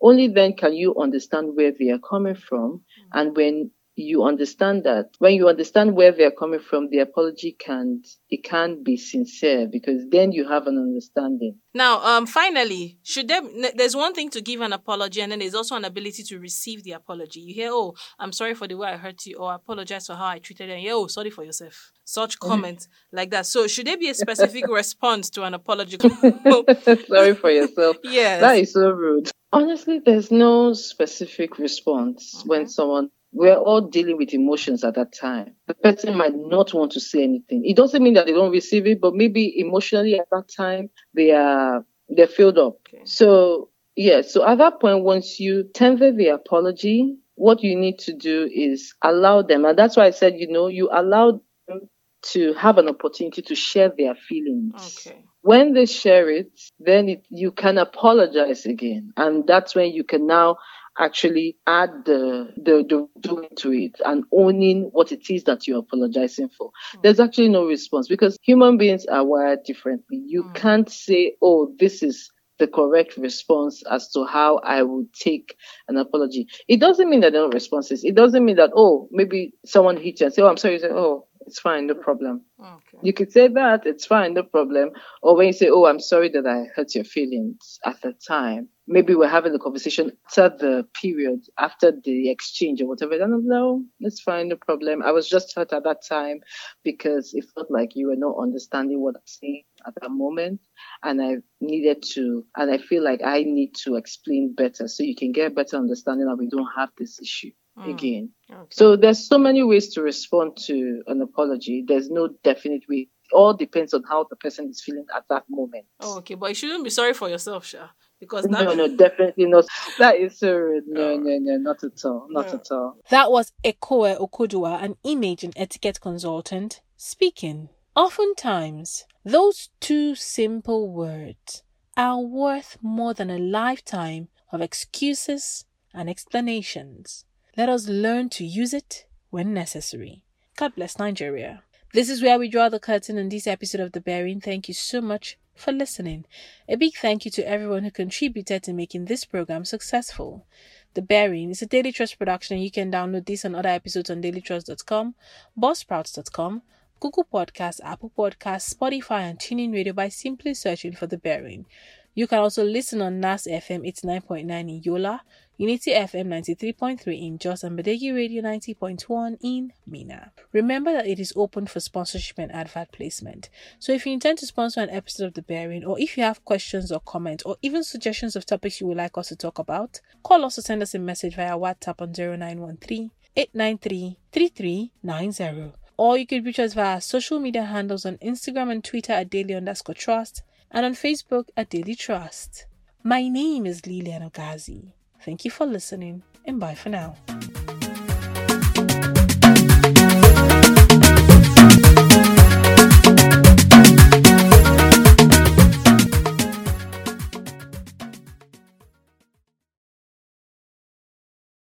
Only 0.00 0.28
then 0.28 0.54
can 0.54 0.74
you 0.74 0.94
understand 0.96 1.56
where 1.56 1.72
they 1.72 1.90
are 1.90 1.98
coming 1.98 2.34
from, 2.34 2.72
mm. 2.72 2.80
and 3.12 3.36
when 3.36 3.70
you 3.96 4.24
understand 4.24 4.84
that 4.84 5.10
when 5.18 5.34
you 5.34 5.48
understand 5.48 5.94
where 5.94 6.10
they're 6.12 6.30
coming 6.30 6.60
from 6.60 6.88
the 6.90 6.98
apology 6.98 7.52
can 7.52 8.02
it 8.28 8.42
can 8.42 8.82
be 8.82 8.96
sincere 8.96 9.68
because 9.70 10.02
then 10.10 10.32
you 10.32 10.48
have 10.48 10.66
an 10.66 10.76
understanding 10.78 11.56
Now, 11.74 12.00
um, 12.04 12.26
finally, 12.26 12.98
should 13.02 13.28
there? 13.28 13.42
There's 13.74 13.96
one 13.96 14.14
thing 14.14 14.30
to 14.30 14.40
give 14.40 14.60
an 14.60 14.72
apology, 14.72 15.20
and 15.20 15.32
then 15.32 15.40
there's 15.40 15.54
also 15.54 15.74
an 15.76 15.84
ability 15.84 16.22
to 16.24 16.38
receive 16.38 16.84
the 16.84 16.92
apology. 16.92 17.40
You 17.40 17.54
hear, 17.54 17.70
"Oh, 17.72 17.94
I'm 18.18 18.32
sorry 18.32 18.54
for 18.54 18.68
the 18.68 18.76
way 18.76 18.88
I 18.88 18.96
hurt 18.96 19.26
you," 19.26 19.38
or 19.38 19.50
"I 19.50 19.56
apologize 19.56 20.06
for 20.06 20.14
how 20.14 20.26
I 20.26 20.38
treated 20.38 20.68
you." 20.68 20.74
And 20.74 20.88
"Oh, 20.90 21.06
sorry 21.08 21.30
for 21.30 21.44
yourself." 21.44 21.92
Such 22.04 22.38
comments 22.38 22.88
like 23.12 23.30
that. 23.30 23.46
So, 23.46 23.66
should 23.66 23.86
there 23.88 23.98
be 23.98 24.10
a 24.10 24.14
specific 24.26 24.64
response 24.68 25.30
to 25.30 25.42
an 25.42 25.54
apology? 25.54 25.98
sorry 27.08 27.34
for 27.34 27.50
yourself 27.50 27.96
Yes. 28.02 28.40
that 28.40 28.58
is 28.58 28.72
so 28.72 28.90
rude 28.90 29.30
honestly 29.52 30.00
there's 30.04 30.30
no 30.30 30.72
specific 30.72 31.58
response 31.58 32.42
when 32.46 32.68
someone 32.68 33.10
we're 33.34 33.56
all 33.56 33.80
dealing 33.80 34.16
with 34.16 34.32
emotions 34.32 34.84
at 34.84 34.94
that 34.94 35.12
time. 35.12 35.54
The 35.66 35.74
person 35.74 36.16
might 36.16 36.34
not 36.34 36.72
want 36.72 36.92
to 36.92 37.00
say 37.00 37.24
anything. 37.24 37.64
It 37.64 37.76
doesn't 37.76 38.02
mean 38.02 38.14
that 38.14 38.26
they 38.26 38.32
don't 38.32 38.52
receive 38.52 38.86
it, 38.86 39.00
but 39.00 39.14
maybe 39.14 39.58
emotionally 39.58 40.18
at 40.18 40.28
that 40.30 40.48
time 40.56 40.88
they 41.14 41.32
are 41.32 41.84
they're 42.08 42.28
filled 42.28 42.58
up. 42.58 42.78
So 43.04 43.70
yeah, 43.96 44.22
so 44.22 44.46
at 44.46 44.58
that 44.58 44.80
point, 44.80 45.02
once 45.02 45.38
you 45.40 45.68
tender 45.74 46.12
the 46.12 46.28
apology, 46.28 47.16
what 47.34 47.62
you 47.62 47.76
need 47.76 47.98
to 48.00 48.12
do 48.12 48.48
is 48.52 48.94
allow 49.02 49.42
them, 49.42 49.64
and 49.64 49.76
that's 49.76 49.96
why 49.96 50.06
I 50.06 50.10
said, 50.10 50.34
you 50.36 50.48
know, 50.50 50.68
you 50.68 50.88
allow 50.92 51.40
them 51.68 51.88
to 52.32 52.54
have 52.54 52.78
an 52.78 52.88
opportunity 52.88 53.42
to 53.42 53.54
share 53.54 53.92
their 53.96 54.14
feelings. 54.14 54.98
Okay. 55.06 55.24
When 55.42 55.74
they 55.74 55.86
share 55.86 56.30
it, 56.30 56.58
then 56.78 57.08
it, 57.08 57.26
you 57.28 57.52
can 57.52 57.78
apologize 57.78 58.64
again, 58.64 59.12
and 59.16 59.46
that's 59.46 59.74
when 59.74 59.92
you 59.92 60.04
can 60.04 60.26
now 60.26 60.56
actually 60.98 61.56
add 61.66 61.90
the 62.04 62.52
the, 62.56 62.84
the 62.88 63.08
doing 63.20 63.48
to 63.56 63.72
it 63.72 64.00
and 64.04 64.24
owning 64.32 64.90
what 64.92 65.12
it 65.12 65.30
is 65.30 65.44
that 65.44 65.66
you're 65.66 65.80
apologizing 65.80 66.48
for. 66.50 66.70
Hmm. 66.92 67.00
There's 67.02 67.20
actually 67.20 67.48
no 67.48 67.66
response 67.66 68.08
because 68.08 68.36
human 68.42 68.78
beings 68.78 69.06
are 69.06 69.24
wired 69.24 69.64
differently. 69.64 70.22
You 70.26 70.42
hmm. 70.42 70.52
can't 70.52 70.90
say, 70.90 71.36
"Oh, 71.42 71.72
this 71.78 72.02
is." 72.02 72.30
The 72.60 72.68
correct 72.68 73.16
response 73.16 73.82
as 73.90 74.12
to 74.12 74.24
how 74.26 74.58
I 74.58 74.84
would 74.84 75.12
take 75.12 75.56
an 75.88 75.96
apology. 75.96 76.46
It 76.68 76.78
doesn't 76.78 77.10
mean 77.10 77.18
that 77.22 77.32
there 77.32 77.42
are 77.42 77.48
no 77.48 77.52
responses. 77.52 78.04
It 78.04 78.14
doesn't 78.14 78.44
mean 78.44 78.54
that, 78.54 78.70
oh, 78.76 79.08
maybe 79.10 79.52
someone 79.66 79.96
hit 79.96 80.20
you 80.20 80.26
and 80.26 80.32
say, 80.32 80.40
Oh, 80.40 80.46
I'm 80.46 80.56
sorry. 80.56 80.74
You 80.74 80.80
say, 80.80 80.88
Oh, 80.92 81.26
it's 81.46 81.60
fine, 81.60 81.86
no 81.86 81.94
problem. 81.94 82.42
Okay. 82.60 82.98
You 83.02 83.12
could 83.12 83.32
say 83.32 83.48
that, 83.48 83.86
it's 83.86 84.06
fine, 84.06 84.34
no 84.34 84.42
problem. 84.42 84.90
Or 85.22 85.36
when 85.36 85.46
you 85.48 85.52
say, 85.52 85.68
oh, 85.70 85.86
I'm 85.86 86.00
sorry 86.00 86.28
that 86.30 86.46
I 86.46 86.64
hurt 86.74 86.94
your 86.94 87.04
feelings 87.04 87.78
at 87.84 88.00
the 88.02 88.12
time. 88.12 88.68
Maybe 88.86 89.14
we're 89.14 89.28
having 89.28 89.54
a 89.54 89.58
conversation 89.58 90.12
after 90.26 90.50
the 90.50 90.86
period, 91.00 91.40
after 91.58 91.92
the 91.92 92.30
exchange 92.30 92.82
or 92.82 92.86
whatever. 92.86 93.16
Then, 93.16 93.46
no, 93.46 93.82
it's 94.00 94.20
fine, 94.20 94.48
no 94.48 94.56
problem. 94.56 95.02
I 95.02 95.12
was 95.12 95.28
just 95.28 95.54
hurt 95.54 95.72
at 95.72 95.84
that 95.84 96.04
time 96.06 96.40
because 96.82 97.32
it 97.34 97.46
felt 97.54 97.70
like 97.70 97.96
you 97.96 98.08
were 98.08 98.16
not 98.16 98.36
understanding 98.38 99.00
what 99.00 99.16
I'm 99.16 99.22
saying 99.26 99.62
at 99.86 99.94
that 100.00 100.10
moment. 100.10 100.60
And 101.02 101.22
I 101.22 101.36
needed 101.60 102.04
to, 102.14 102.44
and 102.56 102.70
I 102.70 102.78
feel 102.78 103.02
like 103.02 103.22
I 103.24 103.42
need 103.42 103.74
to 103.84 103.96
explain 103.96 104.54
better 104.54 104.86
so 104.88 105.02
you 105.02 105.16
can 105.16 105.32
get 105.32 105.54
better 105.54 105.76
understanding 105.76 106.26
that 106.26 106.36
we 106.36 106.48
don't 106.48 106.68
have 106.76 106.90
this 106.98 107.20
issue 107.20 107.50
mm. 107.78 107.90
again. 107.90 108.30
Okay. 108.50 108.68
So 108.70 108.96
there's 108.96 109.26
so 109.26 109.38
many 109.38 109.62
ways 109.62 109.88
to 109.94 110.02
respond 110.02 110.56
to 110.66 111.02
an 111.06 111.20
apology. 111.20 111.84
There's 111.86 112.10
no 112.10 112.28
definite 112.42 112.82
way. 112.88 113.08
It 113.24 113.34
all 113.34 113.54
depends 113.54 113.94
on 113.94 114.02
how 114.08 114.26
the 114.28 114.36
person 114.36 114.68
is 114.68 114.82
feeling 114.82 115.06
at 115.14 115.24
that 115.30 115.44
moment. 115.48 115.86
Oh, 116.00 116.18
okay, 116.18 116.34
but 116.34 116.50
you 116.50 116.54
shouldn't 116.54 116.84
be 116.84 116.90
sorry 116.90 117.14
for 117.14 117.28
yourself, 117.28 117.64
Sha. 117.64 117.88
Because 118.20 118.46
no, 118.46 118.74
no, 118.74 118.88
definitely 118.96 119.46
not. 119.46 119.66
That 119.98 120.16
is 120.16 120.38
so 120.38 120.54
rude. 120.54 120.84
No, 120.86 121.16
no, 121.16 121.38
no, 121.38 121.56
not 121.58 121.82
at 121.84 122.04
all. 122.04 122.26
Not 122.30 122.54
at 122.54 122.70
all. 122.70 122.96
That 123.10 123.30
was 123.30 123.52
Ekoe 123.64 124.18
Okodua, 124.18 124.82
an 124.82 124.96
image 125.04 125.44
and 125.44 125.52
etiquette 125.56 126.00
consultant, 126.00 126.80
speaking. 126.96 127.68
Oftentimes, 127.96 129.04
those 129.24 129.68
two 129.80 130.14
simple 130.14 130.90
words 130.90 131.62
are 131.96 132.20
worth 132.20 132.78
more 132.82 133.14
than 133.14 133.30
a 133.30 133.38
lifetime 133.38 134.28
of 134.52 134.60
excuses 134.60 135.64
and 135.92 136.10
explanations. 136.10 137.24
Let 137.56 137.68
us 137.68 137.88
learn 137.88 138.30
to 138.30 138.44
use 138.44 138.74
it 138.74 139.06
when 139.30 139.54
necessary. 139.54 140.22
God 140.56 140.74
bless 140.74 140.98
Nigeria. 140.98 141.62
This 141.92 142.10
is 142.10 142.20
where 142.20 142.36
we 142.36 142.48
draw 142.48 142.68
the 142.68 142.80
curtain 142.80 143.16
on 143.16 143.28
this 143.28 143.46
episode 143.46 143.80
of 143.80 143.92
The 143.92 144.00
Bearing. 144.00 144.40
Thank 144.40 144.66
you 144.66 144.74
so 144.74 145.00
much 145.00 145.38
for 145.54 145.70
listening. 145.70 146.24
A 146.68 146.74
big 146.74 146.94
thank 146.96 147.24
you 147.24 147.30
to 147.30 147.48
everyone 147.48 147.84
who 147.84 147.92
contributed 147.92 148.64
to 148.64 148.72
making 148.72 149.04
this 149.04 149.24
program 149.24 149.64
successful. 149.64 150.46
The 150.94 151.02
Bearing 151.02 151.50
is 151.50 151.62
a 151.62 151.66
Daily 151.66 151.92
Trust 151.92 152.18
production, 152.18 152.56
and 152.56 152.64
you 152.64 152.72
can 152.72 152.90
download 152.90 153.26
this 153.26 153.44
and 153.44 153.54
other 153.54 153.68
episodes 153.68 154.10
on 154.10 154.20
dailytrust.com, 154.20 155.14
buzzsprouts.com, 155.56 156.62
Google 156.98 157.26
Podcasts, 157.32 157.80
Apple 157.84 158.10
Podcasts, 158.18 158.74
Spotify, 158.74 159.30
and 159.30 159.38
TuneIn 159.38 159.72
Radio 159.72 159.92
by 159.92 160.08
simply 160.08 160.54
searching 160.54 160.92
for 160.92 161.06
The 161.06 161.18
Bearing. 161.18 161.66
You 162.16 162.28
can 162.28 162.38
also 162.38 162.62
listen 162.64 163.02
on 163.02 163.18
NAS 163.18 163.48
FM 163.50 163.84
89.9 163.92 164.48
in 164.48 164.82
Yola, 164.84 165.22
Unity 165.56 165.90
FM 165.90 166.28
93.3 166.28 167.26
in 167.26 167.38
Jos 167.38 167.64
and 167.64 167.76
Badeggi 167.76 168.14
Radio 168.14 168.40
90.1 168.40 169.36
in 169.42 169.72
Minna. 169.84 170.30
Remember 170.52 170.92
that 170.92 171.08
it 171.08 171.18
is 171.18 171.32
open 171.34 171.66
for 171.66 171.80
sponsorship 171.80 172.38
and 172.38 172.52
advert 172.52 172.92
placement. 172.92 173.50
So 173.80 173.90
if 173.90 174.06
you 174.06 174.12
intend 174.12 174.38
to 174.38 174.46
sponsor 174.46 174.80
an 174.80 174.90
episode 174.90 175.26
of 175.26 175.34
The 175.34 175.42
Bearing, 175.42 175.84
or 175.84 175.98
if 175.98 176.16
you 176.16 176.22
have 176.22 176.44
questions 176.44 176.92
or 176.92 177.00
comments, 177.00 177.42
or 177.42 177.56
even 177.62 177.82
suggestions 177.82 178.36
of 178.36 178.46
topics 178.46 178.80
you 178.80 178.86
would 178.86 178.96
like 178.96 179.18
us 179.18 179.28
to 179.28 179.36
talk 179.36 179.58
about, 179.58 180.00
call 180.22 180.44
us 180.44 180.56
or 180.56 180.62
send 180.62 180.82
us 180.82 180.94
a 180.94 181.00
message 181.00 181.34
via 181.34 181.58
WhatsApp 181.58 182.00
on 182.00 182.12
0913 182.12 183.10
893 183.34 184.18
3390. 184.30 185.72
Or 185.96 186.16
you 186.16 186.28
could 186.28 186.46
reach 186.46 186.60
us 186.60 186.74
via 186.74 187.00
social 187.00 187.40
media 187.40 187.64
handles 187.64 188.06
on 188.06 188.18
Instagram 188.18 188.70
and 188.70 188.84
Twitter 188.84 189.14
at 189.14 189.30
daily 189.30 189.54
underscore 189.54 189.96
trust 189.96 190.44
and 190.74 190.84
on 190.84 190.92
Facebook 190.94 191.48
at 191.56 191.70
Daily 191.70 191.94
Trust. 191.94 192.66
My 193.04 193.28
name 193.28 193.64
is 193.64 193.86
Lilian 193.86 194.28
Ogazi. 194.28 194.92
Thank 195.24 195.44
you 195.44 195.50
for 195.50 195.64
listening 195.64 196.24
and 196.44 196.58
bye 196.58 196.74
for 196.74 196.88
now. 196.90 197.16